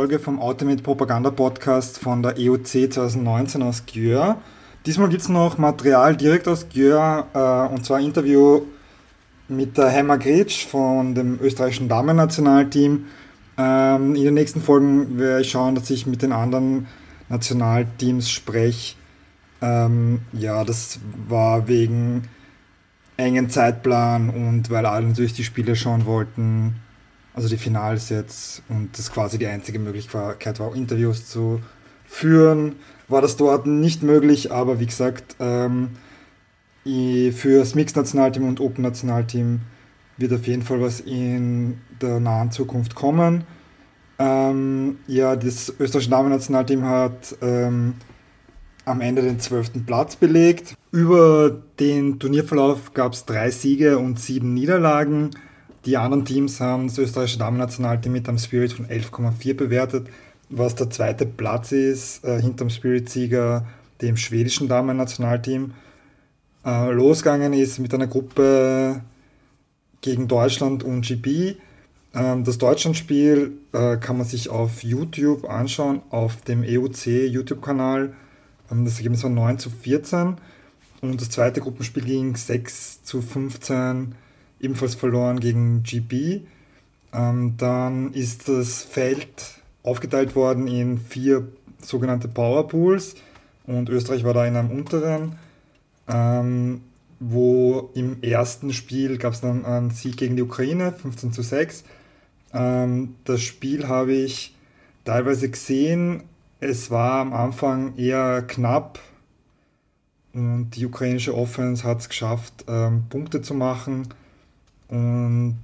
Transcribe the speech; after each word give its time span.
Folge 0.00 0.18
vom 0.18 0.40
Ultimate 0.40 0.82
Propaganda 0.82 1.30
Podcast 1.30 1.98
von 1.98 2.22
der 2.22 2.38
EOC 2.38 2.90
2019 2.90 3.62
aus 3.62 3.84
Gjör. 3.84 4.38
Diesmal 4.86 5.10
gibt 5.10 5.20
es 5.20 5.28
noch 5.28 5.58
Material 5.58 6.16
direkt 6.16 6.48
aus 6.48 6.70
Gjör 6.70 7.26
äh, 7.34 7.70
und 7.70 7.84
zwar 7.84 7.98
ein 7.98 8.06
Interview 8.06 8.62
mit 9.48 9.76
der 9.76 9.90
Hemma 9.90 10.16
Gretsch 10.16 10.66
von 10.66 11.14
dem 11.14 11.38
österreichischen 11.42 11.90
Damen-Nationalteam. 11.90 13.08
Ähm, 13.58 14.14
in 14.14 14.24
den 14.24 14.32
nächsten 14.32 14.62
Folgen 14.62 15.18
werde 15.18 15.42
ich 15.42 15.50
schauen, 15.50 15.74
dass 15.74 15.90
ich 15.90 16.06
mit 16.06 16.22
den 16.22 16.32
anderen 16.32 16.86
Nationalteams 17.28 18.30
spreche. 18.30 18.96
Ähm, 19.60 20.22
ja, 20.32 20.64
das 20.64 20.98
war 21.28 21.68
wegen 21.68 22.22
engen 23.18 23.50
Zeitplan 23.50 24.30
und 24.30 24.70
weil 24.70 24.86
alle 24.86 25.08
natürlich 25.08 25.34
die 25.34 25.44
Spiele 25.44 25.76
schauen 25.76 26.06
wollten 26.06 26.76
also 27.34 27.48
die 27.48 27.56
Finals 27.56 28.08
jetzt 28.08 28.62
und 28.68 28.96
das 28.98 29.12
quasi 29.12 29.38
die 29.38 29.46
einzige 29.46 29.78
Möglichkeit 29.78 30.60
war, 30.60 30.74
Interviews 30.74 31.26
zu 31.26 31.60
führen, 32.06 32.76
war 33.08 33.22
das 33.22 33.36
dort 33.36 33.66
nicht 33.66 34.02
möglich, 34.02 34.52
aber 34.52 34.80
wie 34.80 34.86
gesagt, 34.86 35.36
ähm, 35.38 35.90
für 36.84 37.58
das 37.58 37.74
Mixed-Nationalteam 37.74 38.48
und 38.48 38.60
Open-Nationalteam 38.60 39.60
wird 40.16 40.32
auf 40.32 40.46
jeden 40.46 40.62
Fall 40.62 40.80
was 40.80 41.00
in 41.00 41.78
der 42.00 42.20
nahen 42.20 42.50
Zukunft 42.50 42.94
kommen. 42.94 43.44
Ähm, 44.18 44.98
ja, 45.06 45.36
das 45.36 45.72
österreichische 45.78 46.10
Damen-Nationalteam 46.10 46.84
hat 46.84 47.36
ähm, 47.42 47.94
am 48.84 49.00
Ende 49.00 49.22
den 49.22 49.40
zwölften 49.40 49.86
Platz 49.86 50.16
belegt. 50.16 50.74
Über 50.92 51.62
den 51.78 52.18
Turnierverlauf 52.18 52.92
gab 52.92 53.12
es 53.12 53.24
drei 53.24 53.50
Siege 53.50 53.98
und 53.98 54.18
sieben 54.18 54.52
Niederlagen. 54.52 55.30
Die 55.86 55.96
anderen 55.96 56.24
Teams 56.24 56.60
haben 56.60 56.88
das 56.88 56.98
österreichische 56.98 57.38
Damen-Nationalteam 57.38 58.12
mit 58.12 58.28
einem 58.28 58.38
Spirit 58.38 58.72
von 58.72 58.86
11,4 58.86 59.54
bewertet, 59.54 60.08
was 60.50 60.74
der 60.74 60.90
zweite 60.90 61.24
Platz 61.24 61.72
ist, 61.72 62.24
äh, 62.24 62.40
hinterm 62.40 62.68
Spirit-Sieger, 62.68 63.66
dem 64.02 64.16
schwedischen 64.16 64.68
Damen-Nationalteam. 64.68 65.72
Äh, 66.64 66.90
losgegangen 66.92 67.54
ist 67.54 67.78
mit 67.78 67.94
einer 67.94 68.08
Gruppe 68.08 69.00
gegen 70.02 70.28
Deutschland 70.28 70.82
und 70.82 71.02
GB. 71.02 71.56
Ähm, 72.14 72.44
das 72.44 72.58
Deutschlandspiel 72.58 73.52
äh, 73.72 73.96
kann 73.96 74.18
man 74.18 74.26
sich 74.26 74.50
auf 74.50 74.82
YouTube 74.82 75.48
anschauen, 75.48 76.02
auf 76.10 76.42
dem 76.42 76.62
EUC 76.62 77.06
YouTube-Kanal. 77.06 78.12
Ähm, 78.70 78.84
das 78.84 78.96
Ergebnis 78.96 79.22
war 79.22 79.30
9 79.30 79.58
zu 79.58 79.70
14 79.70 80.36
und 81.00 81.20
das 81.20 81.30
zweite 81.30 81.60
Gruppenspiel 81.60 82.04
ging 82.04 82.36
6 82.36 83.04
zu 83.04 83.22
15 83.22 84.14
ebenfalls 84.60 84.94
verloren 84.94 85.40
gegen 85.40 85.82
GB. 85.82 86.42
Ähm, 87.12 87.54
dann 87.56 88.12
ist 88.12 88.48
das 88.48 88.82
Feld 88.82 89.60
aufgeteilt 89.82 90.36
worden 90.36 90.66
in 90.66 90.98
vier 90.98 91.48
sogenannte 91.80 92.28
Powerpools 92.28 93.16
und 93.66 93.88
Österreich 93.88 94.24
war 94.24 94.34
da 94.34 94.46
in 94.46 94.56
einem 94.56 94.70
unteren, 94.70 95.36
ähm, 96.08 96.82
wo 97.18 97.90
im 97.94 98.22
ersten 98.22 98.72
Spiel 98.72 99.18
gab 99.18 99.32
es 99.32 99.40
dann 99.40 99.64
einen 99.64 99.90
Sieg 99.90 100.16
gegen 100.16 100.36
die 100.36 100.42
Ukraine, 100.42 100.92
15 100.92 101.32
zu 101.32 101.42
6. 101.42 101.84
Ähm, 102.52 103.14
das 103.24 103.42
Spiel 103.42 103.88
habe 103.88 104.12
ich 104.12 104.54
teilweise 105.04 105.50
gesehen. 105.50 106.24
Es 106.60 106.90
war 106.90 107.20
am 107.20 107.32
Anfang 107.32 107.96
eher 107.96 108.42
knapp 108.42 108.98
und 110.32 110.70
die 110.70 110.86
ukrainische 110.86 111.34
Offense 111.34 111.84
hat 111.84 112.00
es 112.00 112.08
geschafft, 112.08 112.64
ähm, 112.68 113.04
Punkte 113.08 113.42
zu 113.42 113.54
machen 113.54 114.08
und 114.90 115.58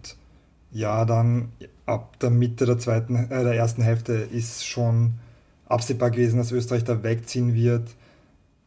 ja, 0.70 1.04
dann 1.04 1.52
ab 1.84 2.18
der 2.20 2.30
Mitte 2.30 2.66
der, 2.66 2.78
zweiten, 2.78 3.16
äh, 3.16 3.44
der 3.44 3.54
ersten 3.54 3.82
Hälfte 3.82 4.12
ist 4.12 4.66
schon 4.66 5.14
absehbar 5.68 6.10
gewesen, 6.10 6.38
dass 6.38 6.52
Österreich 6.52 6.84
da 6.84 7.02
wegziehen 7.02 7.54
wird. 7.54 7.88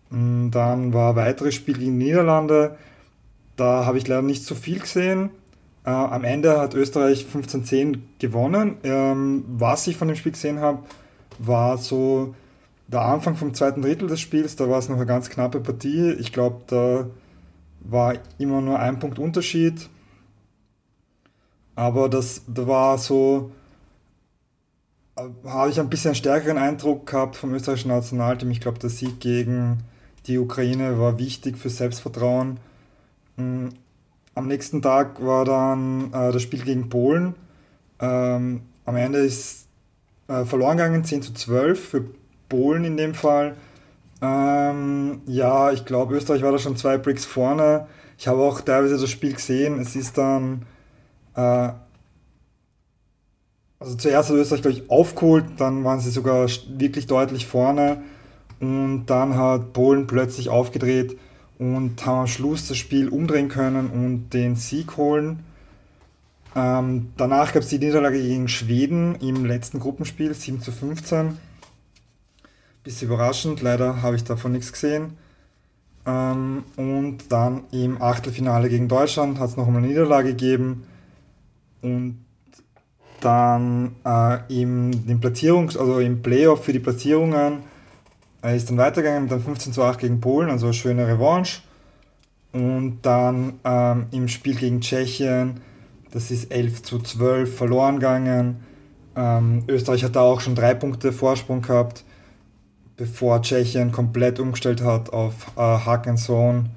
Und 0.10 0.52
dann 0.52 0.94
war 0.94 1.12
ein 1.12 1.16
weiteres 1.16 1.56
Spiel 1.56 1.78
gegen 1.78 1.98
Niederlande. 1.98 2.78
Da 3.56 3.86
habe 3.86 3.98
ich 3.98 4.08
leider 4.08 4.22
nicht 4.22 4.44
so 4.44 4.56
viel 4.56 4.80
gesehen. 4.80 5.30
Äh, 5.86 5.92
am 5.92 6.24
Ende 6.24 6.60
hat 6.60 6.74
Österreich 6.74 7.26
15-10 7.32 8.00
gewonnen. 8.20 8.78
Ähm, 8.84 9.46
was 9.48 9.88
ich 9.88 9.98
von 9.98 10.08
dem 10.08 10.18
Spiel 10.18 10.32
gesehen 10.32 10.60
habe, 10.60 10.84
war 11.38 11.78
so 11.78 12.36
der 12.88 13.02
Anfang 13.02 13.36
vom 13.36 13.54
zweiten 13.54 13.82
Drittel 13.82 14.08
des 14.08 14.20
Spiels. 14.20 14.56
Da 14.56 14.70
war 14.70 14.80
es 14.80 14.90
noch 14.90 14.98
eine 14.98 15.06
ganz 15.06 15.30
knappe 15.30 15.60
Partie. 15.60 16.12
Ich 16.14 16.34
glaube, 16.34 16.62
da 16.68 17.06
war 17.82 18.16
immer 18.40 18.62
nur 18.62 18.80
ein 18.80 19.00
Punkt 19.00 19.20
Unterschied. 19.20 19.90
Aber 21.80 22.10
das, 22.10 22.42
da 22.46 22.68
war 22.68 22.98
so, 22.98 23.52
äh, 25.16 25.22
habe 25.48 25.70
ich 25.70 25.80
ein 25.80 25.90
bisschen 25.90 26.14
stärkeren 26.14 26.58
Eindruck 26.58 27.06
gehabt 27.08 27.38
vom 27.38 27.54
österreichischen 27.54 27.88
Nationalteam. 27.88 28.52
Ich 28.52 28.60
glaube, 28.60 28.80
der 28.80 28.90
Sieg 28.90 29.22
gegen 29.22 29.78
die 30.28 30.40
Ukraine 30.40 31.00
war 31.00 31.18
wichtig 31.20 31.58
für 31.58 31.70
Selbstvertrauen. 31.70 32.60
Mm, 33.38 33.70
am 34.36 34.48
nächsten 34.48 34.82
Tag 34.82 35.26
war 35.26 35.46
dann 35.46 36.12
äh, 36.12 36.34
das 36.34 36.42
Spiel 36.42 36.64
gegen 36.64 36.90
Polen. 36.90 37.36
Ähm, 38.02 38.64
am 38.84 38.96
Ende 38.98 39.20
ist 39.20 39.68
äh, 40.28 40.44
verloren 40.44 40.76
gegangen, 40.76 41.06
10 41.06 41.22
zu 41.22 41.34
12 41.34 41.80
für 41.92 42.04
Polen 42.50 42.84
in 42.84 42.98
dem 42.98 43.14
Fall. 43.14 43.56
Ähm, 44.22 45.22
ja, 45.28 45.72
ich 45.72 45.86
glaube, 45.86 46.18
Österreich 46.18 46.42
war 46.42 46.52
da 46.52 46.60
schon 46.60 46.76
zwei 46.76 46.98
Bricks 46.98 47.24
vorne. 47.24 47.88
Ich 48.18 48.28
habe 48.28 48.42
auch 48.42 48.60
teilweise 48.60 48.98
das 48.98 49.10
Spiel 49.10 49.32
gesehen. 49.32 49.80
Es 49.80 49.96
ist 49.96 50.18
dann 50.18 50.66
äh, 51.40 51.72
also 53.80 53.96
zuerst 53.96 54.30
hat 54.30 54.36
Österreich, 54.36 54.62
glaube 54.62 54.78
ich, 54.78 54.90
aufgeholt, 54.90 55.46
dann 55.58 55.86
waren 55.86 56.02
sie 56.02 56.12
sogar 56.12 56.50
wirklich 56.68 57.08
deutlich 57.08 57.48
vorne 57.48 58.04
und 58.60 59.06
dann 59.06 59.38
hat 59.38 59.72
Polen 59.72 60.06
plötzlich 60.06 60.50
aufgedreht 60.50 61.18
und 61.58 62.06
haben 62.06 62.20
am 62.20 62.28
Schluss 62.28 62.68
das 62.68 62.78
Spiel 62.78 63.08
umdrehen 63.08 63.48
können 63.48 63.90
und 63.90 64.32
den 64.32 64.58
Sieg 64.58 64.98
holen. 64.98 65.40
Ähm, 66.56 67.14
danach 67.16 67.54
gab 67.54 67.64
es 67.64 67.70
die 67.70 67.80
Niederlage 67.80 68.22
gegen 68.22 68.50
Schweden 68.50 69.16
im 69.16 69.46
letzten 69.46 69.80
Gruppenspiel, 69.80 70.34
7 70.34 70.62
zu 70.62 70.74
15. 70.74 71.38
Bisschen 72.84 73.08
überraschend, 73.08 73.62
leider 73.62 74.02
habe 74.02 74.18
ich 74.18 74.26
davon 74.26 74.52
nichts 74.52 74.74
gesehen. 74.74 75.18
Ähm, 76.06 76.64
und 76.76 77.20
dann 77.30 77.64
im 77.72 78.02
Achtelfinale 78.02 78.68
gegen 78.68 78.90
Deutschland 78.90 79.40
hat 79.40 79.52
es 79.52 79.58
noch 79.58 79.68
eine 79.68 79.80
Niederlage 79.80 80.30
gegeben 80.30 80.84
und 81.82 82.26
dann 83.22 83.96
äh, 84.06 84.62
im, 84.62 84.92
im 85.08 85.20
Platzierungs-, 85.20 85.78
also 85.78 86.00
im 86.00 86.22
Playoff 86.22 86.64
für 86.64 86.74
die 86.74 86.80
Platzierungen 86.80 87.60
äh, 88.44 88.56
ist 88.56 88.70
dann 88.70 88.78
weitergegangen 88.78 89.24
mit 89.24 89.34
einem 89.34 89.42
15 89.42 89.74
zu 89.74 89.84
8 89.84 90.00
gegen 90.00 90.22
Polen, 90.22 90.50
also 90.50 90.68
eine 90.68 90.74
schöne 90.74 91.08
Revanche. 91.08 91.62
Und 92.52 93.00
dann 93.04 93.60
ähm, 93.64 94.08
im 94.12 94.28
Spiel 94.28 94.56
gegen 94.56 94.82
Tschechien, 94.82 95.62
das 96.12 96.32
ist 96.32 96.52
11 96.52 96.82
zu 96.84 97.00
12 97.00 97.56
verloren 97.56 97.96
gegangen. 97.96 98.64
Ähm, 99.16 99.64
Österreich 99.68 100.04
hat 100.04 100.16
da 100.16 100.22
auch 100.22 100.42
schon 100.42 100.56
drei 100.56 100.74
Punkte 100.74 101.12
Vorsprung 101.12 101.62
gehabt, 101.62 102.04
bevor 102.98 103.42
Tschechien 103.42 103.92
komplett 103.92 104.40
umgestellt 104.40 104.82
hat 104.82 105.12
auf 105.14 105.52
äh, 105.58 105.62
Hack 105.62 106.08
and 106.08 106.20
Zone 106.20 106.70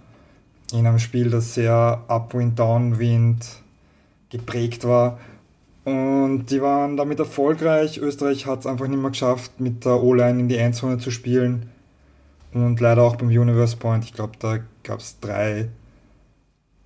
in 0.73 0.87
einem 0.87 0.99
Spiel, 0.99 1.31
das 1.31 1.55
sehr 1.55 2.03
Upwind-Downwind 2.09 3.62
geprägt 4.33 4.85
war. 4.85 5.21
Und 5.85 6.47
die 6.47 6.63
waren 6.63 6.97
damit 6.97 7.19
erfolgreich. 7.19 7.99
Österreich 7.99 8.47
hat 8.47 8.61
es 8.61 8.67
einfach 8.67 8.89
nicht 8.89 9.01
mehr 9.01 9.11
geschafft, 9.11 9.61
mit 9.61 9.85
der 9.85 10.03
O-Line 10.03 10.41
in 10.41 10.49
die 10.49 10.57
Endzone 10.57 10.99
zu 10.99 11.11
spielen. 11.11 11.71
Und 12.53 12.81
leider 12.81 13.03
auch 13.03 13.17
beim 13.17 13.29
Universe 13.29 13.77
Point. 13.77 14.05
Ich 14.05 14.15
glaube, 14.15 14.35
da 14.39 14.59
gab 14.83 15.01
es 15.01 15.19
drei 15.21 15.69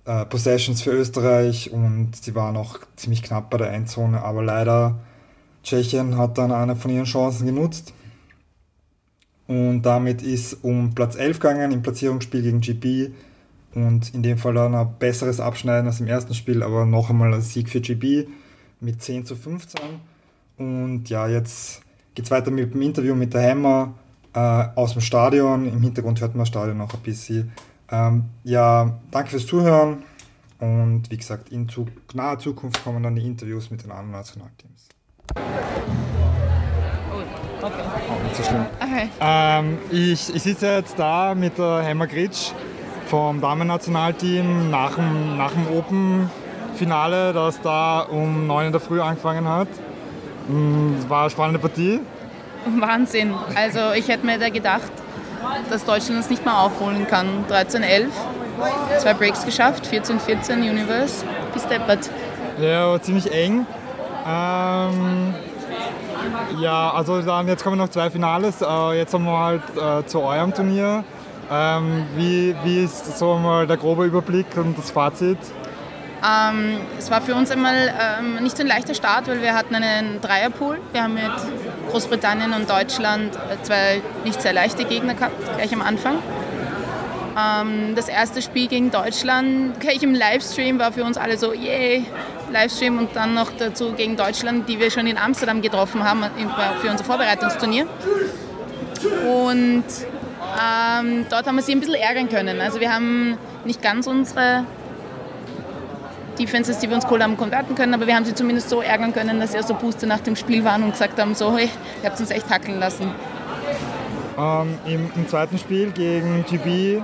äh, 0.05 0.25
Possessions 0.25 0.81
für 0.81 0.91
Österreich 0.91 1.71
und 1.71 2.15
sie 2.15 2.33
waren 2.35 2.57
auch 2.57 2.79
ziemlich 2.95 3.23
knapp 3.23 3.49
bei 3.49 3.57
der 3.57 3.71
Endzone. 3.71 4.21
Aber 4.21 4.43
leider, 4.43 4.99
Tschechien 5.63 6.17
hat 6.17 6.37
dann 6.37 6.51
eine 6.51 6.75
von 6.75 6.91
ihren 6.91 7.05
Chancen 7.05 7.45
genutzt. 7.45 7.93
Und 9.47 9.83
damit 9.83 10.21
ist 10.21 10.63
um 10.63 10.93
Platz 10.93 11.15
11 11.15 11.39
gegangen 11.39 11.71
im 11.71 11.81
Platzierungsspiel 11.81 12.41
gegen 12.41 12.61
GP 12.61 13.11
und 13.77 14.11
in 14.15 14.23
dem 14.23 14.39
Fall 14.39 14.55
dann 14.55 14.73
ein 14.73 14.95
besseres 14.97 15.39
Abschneiden 15.39 15.85
als 15.85 15.99
im 15.99 16.07
ersten 16.07 16.33
Spiel, 16.33 16.63
aber 16.63 16.87
noch 16.87 17.11
einmal 17.11 17.31
ein 17.31 17.41
Sieg 17.41 17.69
für 17.69 17.79
GB 17.79 18.27
mit 18.79 19.03
10 19.03 19.25
zu 19.25 19.35
15. 19.35 19.79
Und 20.57 21.07
ja, 21.09 21.27
jetzt 21.27 21.81
geht 22.15 22.25
es 22.25 22.31
weiter 22.31 22.49
mit 22.49 22.73
dem 22.73 22.81
Interview 22.81 23.13
mit 23.13 23.35
der 23.35 23.47
Hammer 23.47 23.93
äh, 24.33 24.39
aus 24.39 24.93
dem 24.93 25.01
Stadion. 25.01 25.67
Im 25.67 25.79
Hintergrund 25.81 26.19
hört 26.21 26.33
man 26.33 26.39
das 26.39 26.47
Stadion 26.47 26.77
noch 26.77 26.91
ein 26.91 27.01
bisschen. 27.01 27.51
Ähm, 27.91 28.25
ja, 28.43 28.97
danke 29.11 29.29
fürs 29.29 29.45
Zuhören 29.45 30.03
und 30.59 31.03
wie 31.11 31.17
gesagt, 31.17 31.49
in 31.49 31.69
zu 31.69 31.85
naher 32.15 32.39
Zukunft 32.39 32.83
kommen 32.83 33.03
dann 33.03 33.15
die 33.15 33.27
Interviews 33.27 33.69
mit 33.69 33.83
den 33.83 33.91
anderen 33.91 34.11
Nationalteams. 34.11 34.89
Oh, 37.13 37.65
okay. 37.65 37.73
Nicht 38.23 38.35
so 38.37 38.43
schlimm. 38.43 38.65
Okay. 38.79 39.09
Ähm, 39.21 39.77
ich, 39.91 40.33
ich 40.35 40.41
sitze 40.41 40.65
jetzt 40.65 40.97
da 40.97 41.35
mit 41.35 41.59
der 41.59 41.85
Hammer 41.87 42.07
Gritsch 42.07 42.53
vom 43.07 43.41
Damen-Nationalteam 43.41 44.69
nach 44.69 44.95
dem, 44.95 45.37
nach 45.37 45.51
dem 45.51 45.67
Open-Finale, 45.77 47.33
das 47.33 47.61
da 47.61 48.01
um 48.01 48.47
9 48.47 48.67
in 48.67 48.71
der 48.71 48.81
Früh 48.81 49.01
angefangen 49.01 49.47
hat. 49.47 49.67
Mm, 50.47 50.95
es 50.99 51.09
war 51.09 51.21
eine 51.21 51.29
spannende 51.29 51.59
Partie. 51.59 51.99
Wahnsinn. 52.79 53.33
Also 53.55 53.79
ich 53.95 54.07
hätte 54.07 54.25
mir 54.25 54.37
da 54.37 54.49
gedacht, 54.49 54.91
dass 55.69 55.85
Deutschland 55.85 56.19
es 56.19 56.29
nicht 56.29 56.45
mal 56.45 56.65
aufholen 56.65 57.07
kann. 57.07 57.45
13-11, 57.49 58.07
zwei 58.99 59.13
Breaks 59.13 59.45
geschafft, 59.45 59.87
14-14 59.87 60.69
Universe, 60.69 61.25
bis 61.53 61.65
deppert. 61.67 62.09
Ja, 62.59 62.99
ziemlich 63.01 63.31
eng. 63.31 63.65
Ähm, 64.27 65.33
ja, 66.59 66.91
also 66.91 67.21
dann 67.21 67.47
jetzt 67.47 67.63
kommen 67.63 67.77
noch 67.77 67.89
zwei 67.89 68.09
Finales. 68.09 68.61
Äh, 68.61 68.97
jetzt 68.97 69.13
haben 69.13 69.25
wir 69.25 69.39
halt 69.39 69.61
äh, 69.77 70.05
zu 70.05 70.21
eurem 70.21 70.53
Turnier. 70.53 71.03
Ähm, 71.49 72.05
wie, 72.15 72.55
wie 72.63 72.83
ist 72.83 73.17
so 73.17 73.35
mal 73.35 73.67
der 73.67 73.77
grobe 73.77 74.05
Überblick 74.05 74.47
und 74.57 74.77
das 74.77 74.91
Fazit? 74.91 75.37
Ähm, 76.25 76.77
es 76.97 77.09
war 77.09 77.21
für 77.21 77.35
uns 77.35 77.51
einmal 77.51 77.93
ähm, 78.19 78.43
nicht 78.43 78.57
so 78.57 78.63
ein 78.63 78.67
leichter 78.67 78.93
Start, 78.93 79.27
weil 79.27 79.41
wir 79.41 79.53
hatten 79.53 79.75
einen 79.75 80.19
Dreierpool. 80.19 80.79
Wir 80.91 81.03
haben 81.03 81.13
mit 81.13 81.31
Großbritannien 81.91 82.53
und 82.53 82.69
Deutschland 82.69 83.35
äh, 83.35 83.63
zwei 83.63 84.01
nicht 84.25 84.41
sehr 84.41 84.51
leichte 84.51 84.83
Gegner 84.83 85.13
gehabt, 85.13 85.35
gleich 85.55 85.73
am 85.73 85.81
Anfang. 85.81 86.15
Ähm, 87.37 87.95
das 87.95 88.09
erste 88.09 88.41
Spiel 88.41 88.67
gegen 88.67 88.91
Deutschland, 88.91 89.79
gleich 89.79 90.01
im 90.03 90.15
Livestream, 90.15 90.79
war 90.79 90.91
für 90.91 91.03
uns 91.03 91.17
alle 91.17 91.37
so, 91.37 91.53
yay, 91.53 92.05
Livestream 92.51 92.97
und 92.97 93.15
dann 93.15 93.35
noch 93.35 93.51
dazu 93.57 93.93
gegen 93.93 94.17
Deutschland, 94.17 94.67
die 94.67 94.79
wir 94.79 94.89
schon 94.89 95.07
in 95.07 95.17
Amsterdam 95.17 95.61
getroffen 95.61 96.03
haben 96.03 96.25
für 96.81 96.89
unser 96.89 97.03
Vorbereitungsturnier. 97.03 97.85
Und 99.27 99.83
ähm, 100.57 101.25
dort 101.29 101.45
haben 101.45 101.55
wir 101.55 101.61
sie 101.61 101.73
ein 101.73 101.79
bisschen 101.79 101.95
ärgern 101.95 102.29
können. 102.29 102.59
Also 102.61 102.79
wir 102.79 102.91
haben 102.91 103.37
nicht 103.65 103.81
ganz 103.81 104.07
unsere 104.07 104.65
Defenses, 106.39 106.79
die 106.79 106.87
wir 106.89 106.95
uns 106.95 107.05
geholt 107.05 107.23
haben, 107.23 107.37
konverten 107.37 107.75
können, 107.75 107.93
aber 107.93 108.07
wir 108.07 108.15
haben 108.15 108.25
sie 108.25 108.33
zumindest 108.33 108.69
so 108.69 108.81
ärgern 108.81 109.13
können, 109.13 109.39
dass 109.39 109.51
sie 109.51 109.59
aus 109.59 109.67
der 109.67 109.75
Puste 109.75 110.07
nach 110.07 110.19
dem 110.19 110.35
Spiel 110.35 110.63
waren 110.63 110.83
und 110.83 110.91
gesagt 110.91 111.19
haben, 111.19 111.35
so, 111.35 111.55
hey, 111.55 111.69
ihr 112.01 112.09
habt 112.09 112.19
uns 112.19 112.31
echt 112.31 112.49
hackeln 112.49 112.79
lassen. 112.79 113.11
Ähm, 114.37 114.77
im, 114.85 115.11
im, 115.15 115.27
zweiten 115.27 115.57
Spiel 115.57 115.91
gegen 115.91 116.45
GB, 116.47 117.01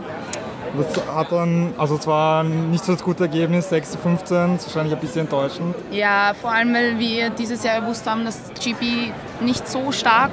das 0.77 1.07
hat 1.07 1.31
dann, 1.31 1.73
also 1.79 1.97
zwar 1.97 2.43
nicht 2.43 2.85
so 2.85 2.93
das 2.93 3.03
gute 3.03 3.23
Ergebnis, 3.23 3.69
6 3.69 3.91
zu 3.91 3.97
15, 3.97 4.55
ist 4.55 4.67
wahrscheinlich 4.67 4.93
ein 4.93 4.99
bisschen 4.99 5.21
enttäuschend. 5.21 5.75
Ja, 5.91 6.33
vor 6.39 6.51
allem, 6.51 6.73
weil 6.75 6.99
wir 6.99 7.31
dieses 7.31 7.63
Jahr 7.63 7.81
gewusst 7.81 8.05
haben, 8.07 8.23
dass 8.23 8.51
GB 8.63 9.11
nicht 9.41 9.67
so 9.67 9.91
stark 9.91 10.31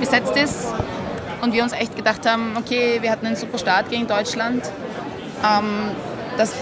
besetzt 0.00 0.36
ist 0.36 0.74
und 1.44 1.52
wir 1.52 1.62
uns 1.62 1.72
echt 1.72 1.94
gedacht 1.94 2.28
haben, 2.28 2.56
okay, 2.56 2.98
wir 3.00 3.10
hatten 3.10 3.26
einen 3.26 3.36
super 3.36 3.58
Start 3.58 3.90
gegen 3.90 4.06
Deutschland. 4.06 4.64
Ähm, 5.44 5.90
das 6.36 6.52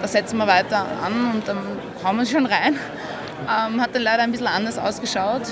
da 0.00 0.06
setzen 0.06 0.36
wir 0.38 0.46
weiter 0.46 0.86
an 1.04 1.32
und 1.34 1.48
dann 1.48 1.58
hauen 2.04 2.16
wir 2.18 2.26
schon 2.26 2.46
rein. 2.46 2.76
Ähm, 3.48 3.80
hat 3.80 3.94
dann 3.94 4.02
leider 4.02 4.22
ein 4.22 4.30
bisschen 4.30 4.46
anders 4.46 4.78
ausgeschaut. 4.78 5.42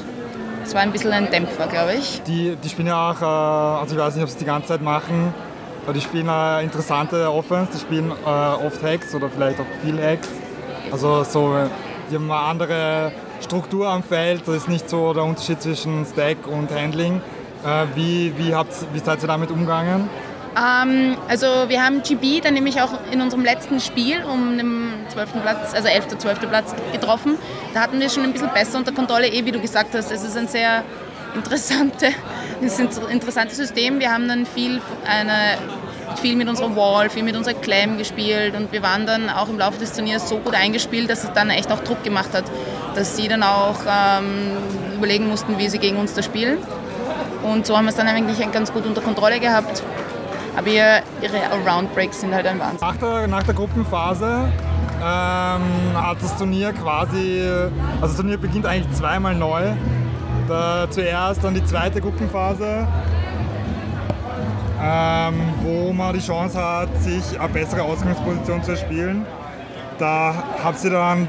Es 0.65 0.75
war 0.75 0.83
ein 0.83 0.93
bisschen 0.93 1.13
ein 1.13 1.31
Dämpfer, 1.31 1.67
glaube 1.67 1.95
ich. 1.95 2.23
Die, 2.27 2.57
die 2.57 2.69
spielen 2.69 2.89
ja 2.89 3.11
auch, 3.11 3.21
äh, 3.21 3.81
also 3.81 3.95
ich 3.95 4.01
weiß 4.01 4.15
nicht, 4.17 4.25
ob 4.25 4.31
sie 4.31 4.39
die 4.39 4.45
ganze 4.45 4.69
Zeit 4.69 4.83
machen, 4.83 5.33
aber 5.85 5.93
die 5.93 6.01
spielen 6.01 6.29
eine 6.29 6.63
interessante 6.63 7.31
Offense, 7.33 7.73
die 7.73 7.81
spielen 7.81 8.11
äh, 8.11 8.67
oft 8.67 8.83
Hacks 8.83 9.15
oder 9.15 9.29
vielleicht 9.29 9.61
auch 9.61 9.67
viel 9.85 10.03
Hacks. 10.03 10.29
Also 10.91 11.25
so, 11.25 11.57
die 12.11 12.17
haben 12.17 12.31
eine 12.31 12.41
andere 12.41 13.13
Struktur 13.41 13.89
am 13.89 14.03
Feld, 14.03 14.43
das 14.47 14.57
ist 14.57 14.69
nicht 14.69 14.89
so 14.89 15.13
der 15.13 15.25
Unterschied 15.25 15.63
zwischen 15.63 16.05
Stack 16.05 16.47
und 16.47 16.71
Handling. 16.73 17.21
Äh, 17.67 17.87
wie, 17.97 18.33
wie, 18.39 18.55
habt, 18.55 18.73
wie 18.93 19.01
seid 19.01 19.23
ihr 19.23 19.27
damit 19.27 19.51
umgegangen? 19.51 20.09
Ähm, 20.57 21.17
also 21.29 21.47
wir 21.67 21.83
haben 21.83 22.01
GB 22.03 22.41
dann 22.41 22.55
nämlich 22.55 22.81
auch 22.81 22.93
in 23.11 23.21
unserem 23.21 23.45
letzten 23.45 23.81
Spiel 23.81 24.23
um 24.25 24.57
den 24.57 24.93
12. 25.09 25.43
Platz, 25.43 25.75
also 25.75 25.89
11. 25.89 26.19
12. 26.19 26.49
Platz 26.49 26.75
getroffen. 26.93 27.37
Da 27.75 27.81
hatten 27.81 27.99
wir 27.99 28.09
schon 28.09 28.23
ein 28.23 28.33
bisschen 28.33 28.51
besser 28.55 28.79
unter 28.79 28.93
Kontrolle, 28.93 29.27
eh 29.27 29.45
wie 29.45 29.51
du 29.51 29.61
gesagt 29.61 29.95
hast. 29.95 30.13
Es 30.13 30.23
ist 30.23 30.37
ein 30.37 30.47
sehr 30.47 30.85
interessante, 31.35 32.11
es 32.63 32.79
ist 32.79 33.01
ein 33.01 33.09
interessantes 33.11 33.57
System. 33.57 33.99
Wir 33.99 34.13
haben 34.13 34.29
dann 34.29 34.47
viel, 34.47 34.81
eine, 35.05 35.59
viel 36.23 36.37
mit 36.37 36.49
unserer 36.49 36.75
Wall, 36.77 37.11
viel 37.11 37.25
mit 37.25 37.37
unserer 37.37 37.55
Clam 37.55 37.99
gespielt 37.99 38.55
und 38.55 38.71
wir 38.71 38.85
waren 38.85 39.07
dann 39.07 39.29
auch 39.29 39.49
im 39.49 39.59
Laufe 39.59 39.81
des 39.81 39.93
Turniers 39.93 40.29
so 40.29 40.39
gut 40.39 40.55
eingespielt, 40.55 41.11
dass 41.11 41.25
es 41.25 41.33
dann 41.33 41.51
echt 41.51 41.73
auch 41.73 41.81
Druck 41.81 42.05
gemacht 42.05 42.33
hat, 42.33 42.45
dass 42.95 43.17
sie 43.17 43.27
dann 43.27 43.43
auch 43.43 43.81
ähm, 43.89 44.53
überlegen 44.95 45.29
mussten, 45.29 45.59
wie 45.59 45.69
sie 45.69 45.79
gegen 45.79 45.97
uns 45.97 46.15
da 46.15 46.23
spielen. 46.23 46.59
Und 47.43 47.67
so 47.67 47.77
haben 47.77 47.85
wir 47.85 47.91
es 47.91 47.97
dann 47.97 48.09
eigentlich 48.09 48.39
ganz 48.53 48.73
gut 48.73 48.87
unter 48.87 49.01
Kontrolle 49.01 49.41
gehabt. 49.41 49.83
Aber 50.57 50.69
ihr, 50.69 51.03
ihre 51.21 51.51
Allround-Breaks 51.51 52.21
sind 52.21 52.35
halt 52.35 52.47
ein 52.47 52.59
Wahnsinn. 52.59 52.79
Nach 52.81 52.97
der, 52.97 53.27
nach 53.27 53.43
der 53.43 53.55
Gruppenphase 53.55 54.49
ähm, 54.97 55.63
hat 55.95 56.17
das 56.23 56.37
Turnier 56.39 56.73
quasi, 56.73 57.43
also 58.01 58.07
das 58.07 58.17
Turnier 58.17 58.39
beginnt 58.39 58.65
eigentlich 58.65 58.91
zweimal 58.97 59.35
neu. 59.35 59.75
Da, 60.49 60.87
zuerst 60.89 61.45
dann 61.45 61.55
die 61.55 61.65
zweite 61.65 62.01
Gruppenphase, 62.01 62.87
ähm, 64.81 65.35
wo 65.63 65.93
man 65.93 66.15
die 66.15 66.21
Chance 66.21 66.59
hat, 66.63 66.89
sich 67.03 67.39
eine 67.39 67.49
bessere 67.49 67.83
Ausgangsposition 67.83 68.63
zu 68.63 68.71
erspielen. 68.73 69.27
Da 69.99 70.35
habt 70.63 70.83
ihr 70.85 70.91
dann 70.91 71.29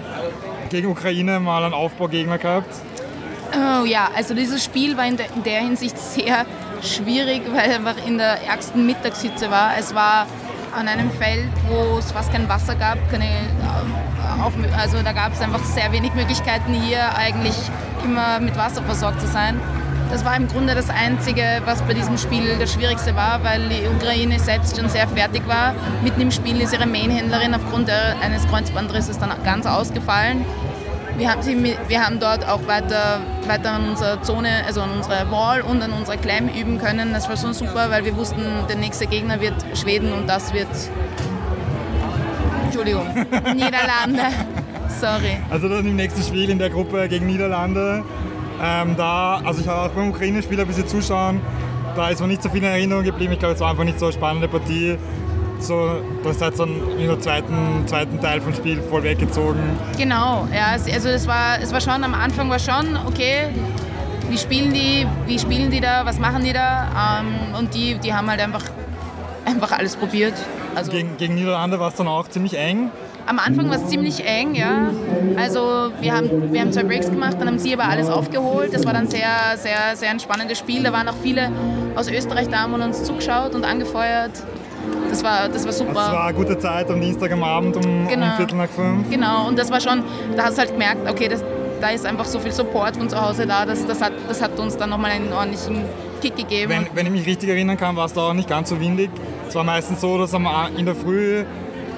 gegen 0.70 0.88
Ukraine 0.88 1.40
mal 1.40 1.64
einen 1.64 1.74
Aufbaugegner 1.74 2.38
gehabt. 2.38 2.74
Oh 3.54 3.86
ja, 3.86 4.10
also 4.16 4.34
dieses 4.34 4.64
Spiel 4.64 4.98
war 4.98 5.06
in 5.06 5.18
der, 5.18 5.28
in 5.34 5.44
der 5.44 5.62
Hinsicht 5.62 5.98
sehr 5.98 6.46
schwierig, 6.82 7.42
weil 7.54 7.72
einfach 7.72 7.96
in 8.06 8.18
der 8.18 8.44
ärgsten 8.46 8.86
Mittagshitze 8.86 9.50
war. 9.50 9.72
Es 9.78 9.96
war 9.96 10.28
an 10.78 10.88
einem 10.88 11.10
Feld, 11.12 11.50
wo 11.68 11.98
es 11.98 12.12
fast 12.12 12.32
kein 12.32 12.48
Wasser 12.50 12.76
gab, 12.76 12.98
keine, 13.10 13.26
äh, 13.26 14.78
also 14.78 15.02
da 15.02 15.12
gab 15.12 15.34
es 15.34 15.42
einfach 15.42 15.64
sehr 15.64 15.92
wenig 15.92 16.14
Möglichkeiten 16.14 16.74
hier 16.74 17.16
eigentlich 17.16 17.56
immer 18.04 18.40
mit 18.40 18.56
Wasser 18.58 18.84
versorgt 18.84 19.22
zu 19.22 19.28
sein. 19.28 19.60
Das 20.12 20.24
war 20.24 20.38
im 20.38 20.48
Grunde 20.48 20.74
das 20.74 20.90
Einzige, 20.90 21.62
was 21.66 21.82
bei 21.82 21.94
diesem 21.94 22.18
Spiel 22.18 22.58
das 22.58 22.74
Schwierigste 22.74 23.14
war, 23.16 23.44
weil 23.44 23.68
die 23.68 23.88
Ukraine 23.94 24.40
selbst 24.40 24.78
schon 24.78 24.88
sehr 24.88 25.06
fertig 25.08 25.46
war. 25.48 25.74
Mitten 26.02 26.22
im 26.22 26.32
Spiel 26.32 26.62
ist 26.62 26.74
ihre 26.74 26.86
Mainhändlerin 26.86 27.54
aufgrund 27.54 27.90
eines 27.90 28.48
Kreuzbandrisses 28.48 29.20
dann 29.20 29.32
ganz 29.44 29.66
ausgefallen. 29.66 30.46
Wir 31.18 31.32
haben, 31.32 31.42
sie, 31.42 31.58
wir 31.88 32.06
haben 32.06 32.20
dort 32.20 32.48
auch 32.48 32.68
weiter, 32.68 33.22
weiter 33.48 33.72
an 33.72 33.90
unserer 33.90 34.22
Zone, 34.22 34.64
also 34.68 34.82
an 34.82 34.92
unserer 34.92 35.32
Wall 35.32 35.62
und 35.62 35.82
an 35.82 35.92
unserer 35.92 36.18
Clam 36.18 36.48
üben 36.48 36.78
können. 36.78 37.12
Das 37.12 37.28
war 37.28 37.36
schon 37.36 37.56
super, 37.56 37.90
weil 37.90 38.06
wir 38.06 38.16
wussten, 38.16 38.44
der 38.70 38.76
nächste 38.76 39.08
Gegner 39.08 39.42
wird 39.42 39.56
Schweden 39.76 40.14
und 40.14 40.28
das 40.28 40.54
wird. 40.54 40.68
Entschuldigung, 42.66 43.08
Niederlande. 43.56 44.32
Sorry. 45.00 45.38
Also 45.50 45.68
dann 45.68 45.88
im 45.88 45.96
nächsten 45.96 46.22
Spiel 46.22 46.52
in 46.52 46.60
der 46.60 46.70
Gruppe 46.70 47.08
gegen 47.08 47.26
Niederlande. 47.26 48.04
Ähm, 48.62 48.96
da, 48.96 49.42
also 49.44 49.62
ich 49.62 49.68
habe 49.68 49.90
auch 49.90 49.96
beim 49.96 50.10
Ukraine-Spiel 50.10 50.60
ein 50.60 50.68
bisschen 50.68 50.88
zuschauen. 50.88 51.42
Da 51.96 52.10
ist 52.10 52.22
mir 52.22 52.28
nicht 52.28 52.44
so 52.44 52.50
viel 52.50 52.62
in 52.62 52.70
Erinnerung 52.70 53.04
geblieben. 53.04 53.34
Ich 53.34 53.40
glaube, 53.40 53.56
es 53.56 53.60
war 53.60 53.72
einfach 53.72 53.86
nicht 53.86 53.98
so 53.98 54.06
eine 54.06 54.14
spannende 54.14 54.48
Partie 54.48 54.98
so, 55.60 56.02
das 56.24 56.42
hat 56.42 56.60
dann 56.60 56.70
in 56.98 57.08
der 57.08 57.20
zweiten, 57.20 57.86
zweiten 57.88 58.20
Teil 58.22 58.42
vom 58.42 58.54
Spiel 58.54 58.82
voll 58.82 59.04
weggezogen. 59.04 59.60
Genau, 59.98 60.48
ja, 60.54 60.72
also 60.94 61.10
es 61.10 61.28
war, 61.28 61.60
es 61.62 61.72
war 61.72 61.82
schon, 61.82 62.04
am 62.04 62.14
Anfang 62.14 62.50
war 62.50 62.60
schon, 62.60 62.98
okay, 63.08 63.50
wie 64.30 64.38
spielen 64.38 64.74
die, 64.74 65.08
wie 65.26 65.40
spielen 65.40 65.72
die 65.72 65.80
da, 65.80 66.06
was 66.06 66.20
machen 66.20 66.44
die 66.44 66.54
da? 66.54 67.22
Ähm, 67.22 67.56
und 67.58 67.74
die, 67.74 67.96
die 67.96 68.14
haben 68.14 68.30
halt 68.30 68.42
einfach, 68.42 68.64
einfach 69.46 69.72
alles 69.72 69.96
probiert. 69.96 70.34
Also 70.76 70.92
gegen, 70.92 71.18
gegen 71.18 71.36
Niederlande 71.36 71.80
war 71.80 71.90
es 71.90 71.96
dann 71.96 72.08
auch 72.08 72.28
ziemlich 72.28 72.58
eng. 72.58 72.92
Am 73.26 73.40
Anfang 73.40 73.70
war 73.70 73.76
es 73.76 73.88
ziemlich 73.88 74.26
eng, 74.26 74.56
ja. 74.56 74.90
Also 75.38 75.92
wir 76.00 76.16
haben, 76.16 76.54
wir 76.54 76.62
haben 76.62 76.72
zwei 76.72 76.84
Breaks 76.84 77.10
gemacht, 77.10 77.36
dann 77.40 77.48
haben 77.48 77.60
sie 77.60 77.74
aber 77.74 77.84
alles 77.86 78.10
aufgeholt. 78.10 78.74
Das 78.74 78.86
war 78.86 78.94
dann 78.94 79.08
sehr, 79.08 79.58
sehr, 79.58 79.96
sehr 79.96 80.12
ein 80.12 80.20
spannendes 80.20 80.60
Spiel. 80.60 80.84
Da 80.84 80.94
waren 80.94 81.10
auch 81.10 81.16
viele 81.22 81.52
aus 81.96 82.10
Österreich 82.10 82.48
da, 82.48 82.60
haben 82.60 82.74
uns 82.74 83.04
zugeschaut 83.04 83.54
und 83.54 83.66
angefeuert. 83.66 84.32
Das 85.10 85.24
war, 85.24 85.48
das 85.50 85.66
war 85.66 85.74
super. 85.74 85.94
Das 85.94 86.12
war 86.12 86.26
eine 86.26 86.38
gute 86.38 86.58
Zeit 86.58 86.90
am 86.90 87.02
Dienstag 87.02 87.32
am 87.32 87.44
Abend 87.44 87.76
um, 87.78 88.08
genau. 88.08 88.26
um 88.26 88.32
Viertel 88.34 88.58
nach 88.58 88.70
fünf. 88.70 89.10
Genau, 89.10 89.48
und 89.48 89.58
das 89.58 89.72
war 89.72 89.80
schon, 89.80 90.04
da 90.36 90.46
hast 90.46 90.58
du 90.58 90.62
halt 90.62 90.72
gemerkt, 90.72 91.10
okay, 91.10 91.28
das, 91.28 91.44
da 91.82 91.90
ist 91.90 92.06
einfach 92.06 92.26
so 92.26 92.40
viel 92.40 92.52
Support 92.52 92.98
von 92.98 93.10
zu 93.10 93.20
Hause 93.22 93.46
da, 93.46 93.66
das, 93.66 93.86
das, 93.86 94.02
hat, 94.02 94.14
das 94.28 94.42
hat 94.42 94.60
uns 94.60 94.78
dann 94.78 94.90
nochmal 94.90 95.12
einen 95.12 95.32
ordentlichen 95.32 95.84
Kick 96.22 96.36
gegeben. 96.36 96.72
Wenn, 96.72 96.88
wenn 96.94 97.06
ich 97.06 97.12
mich 97.12 97.26
richtig 97.26 97.50
erinnern 97.50 97.78
kann, 97.78 97.96
war 97.96 98.06
es 98.06 98.14
da 98.14 98.30
auch 98.30 98.34
nicht 98.34 98.50
ganz 98.50 98.70
so 98.70 98.80
windig. 98.80 99.10
Es 99.48 99.56
war 99.56 99.64
meistens 99.64 100.02
so, 100.02 100.18
dass 100.18 100.34
in 100.34 100.86
der 100.86 100.96
Früh 100.96 101.44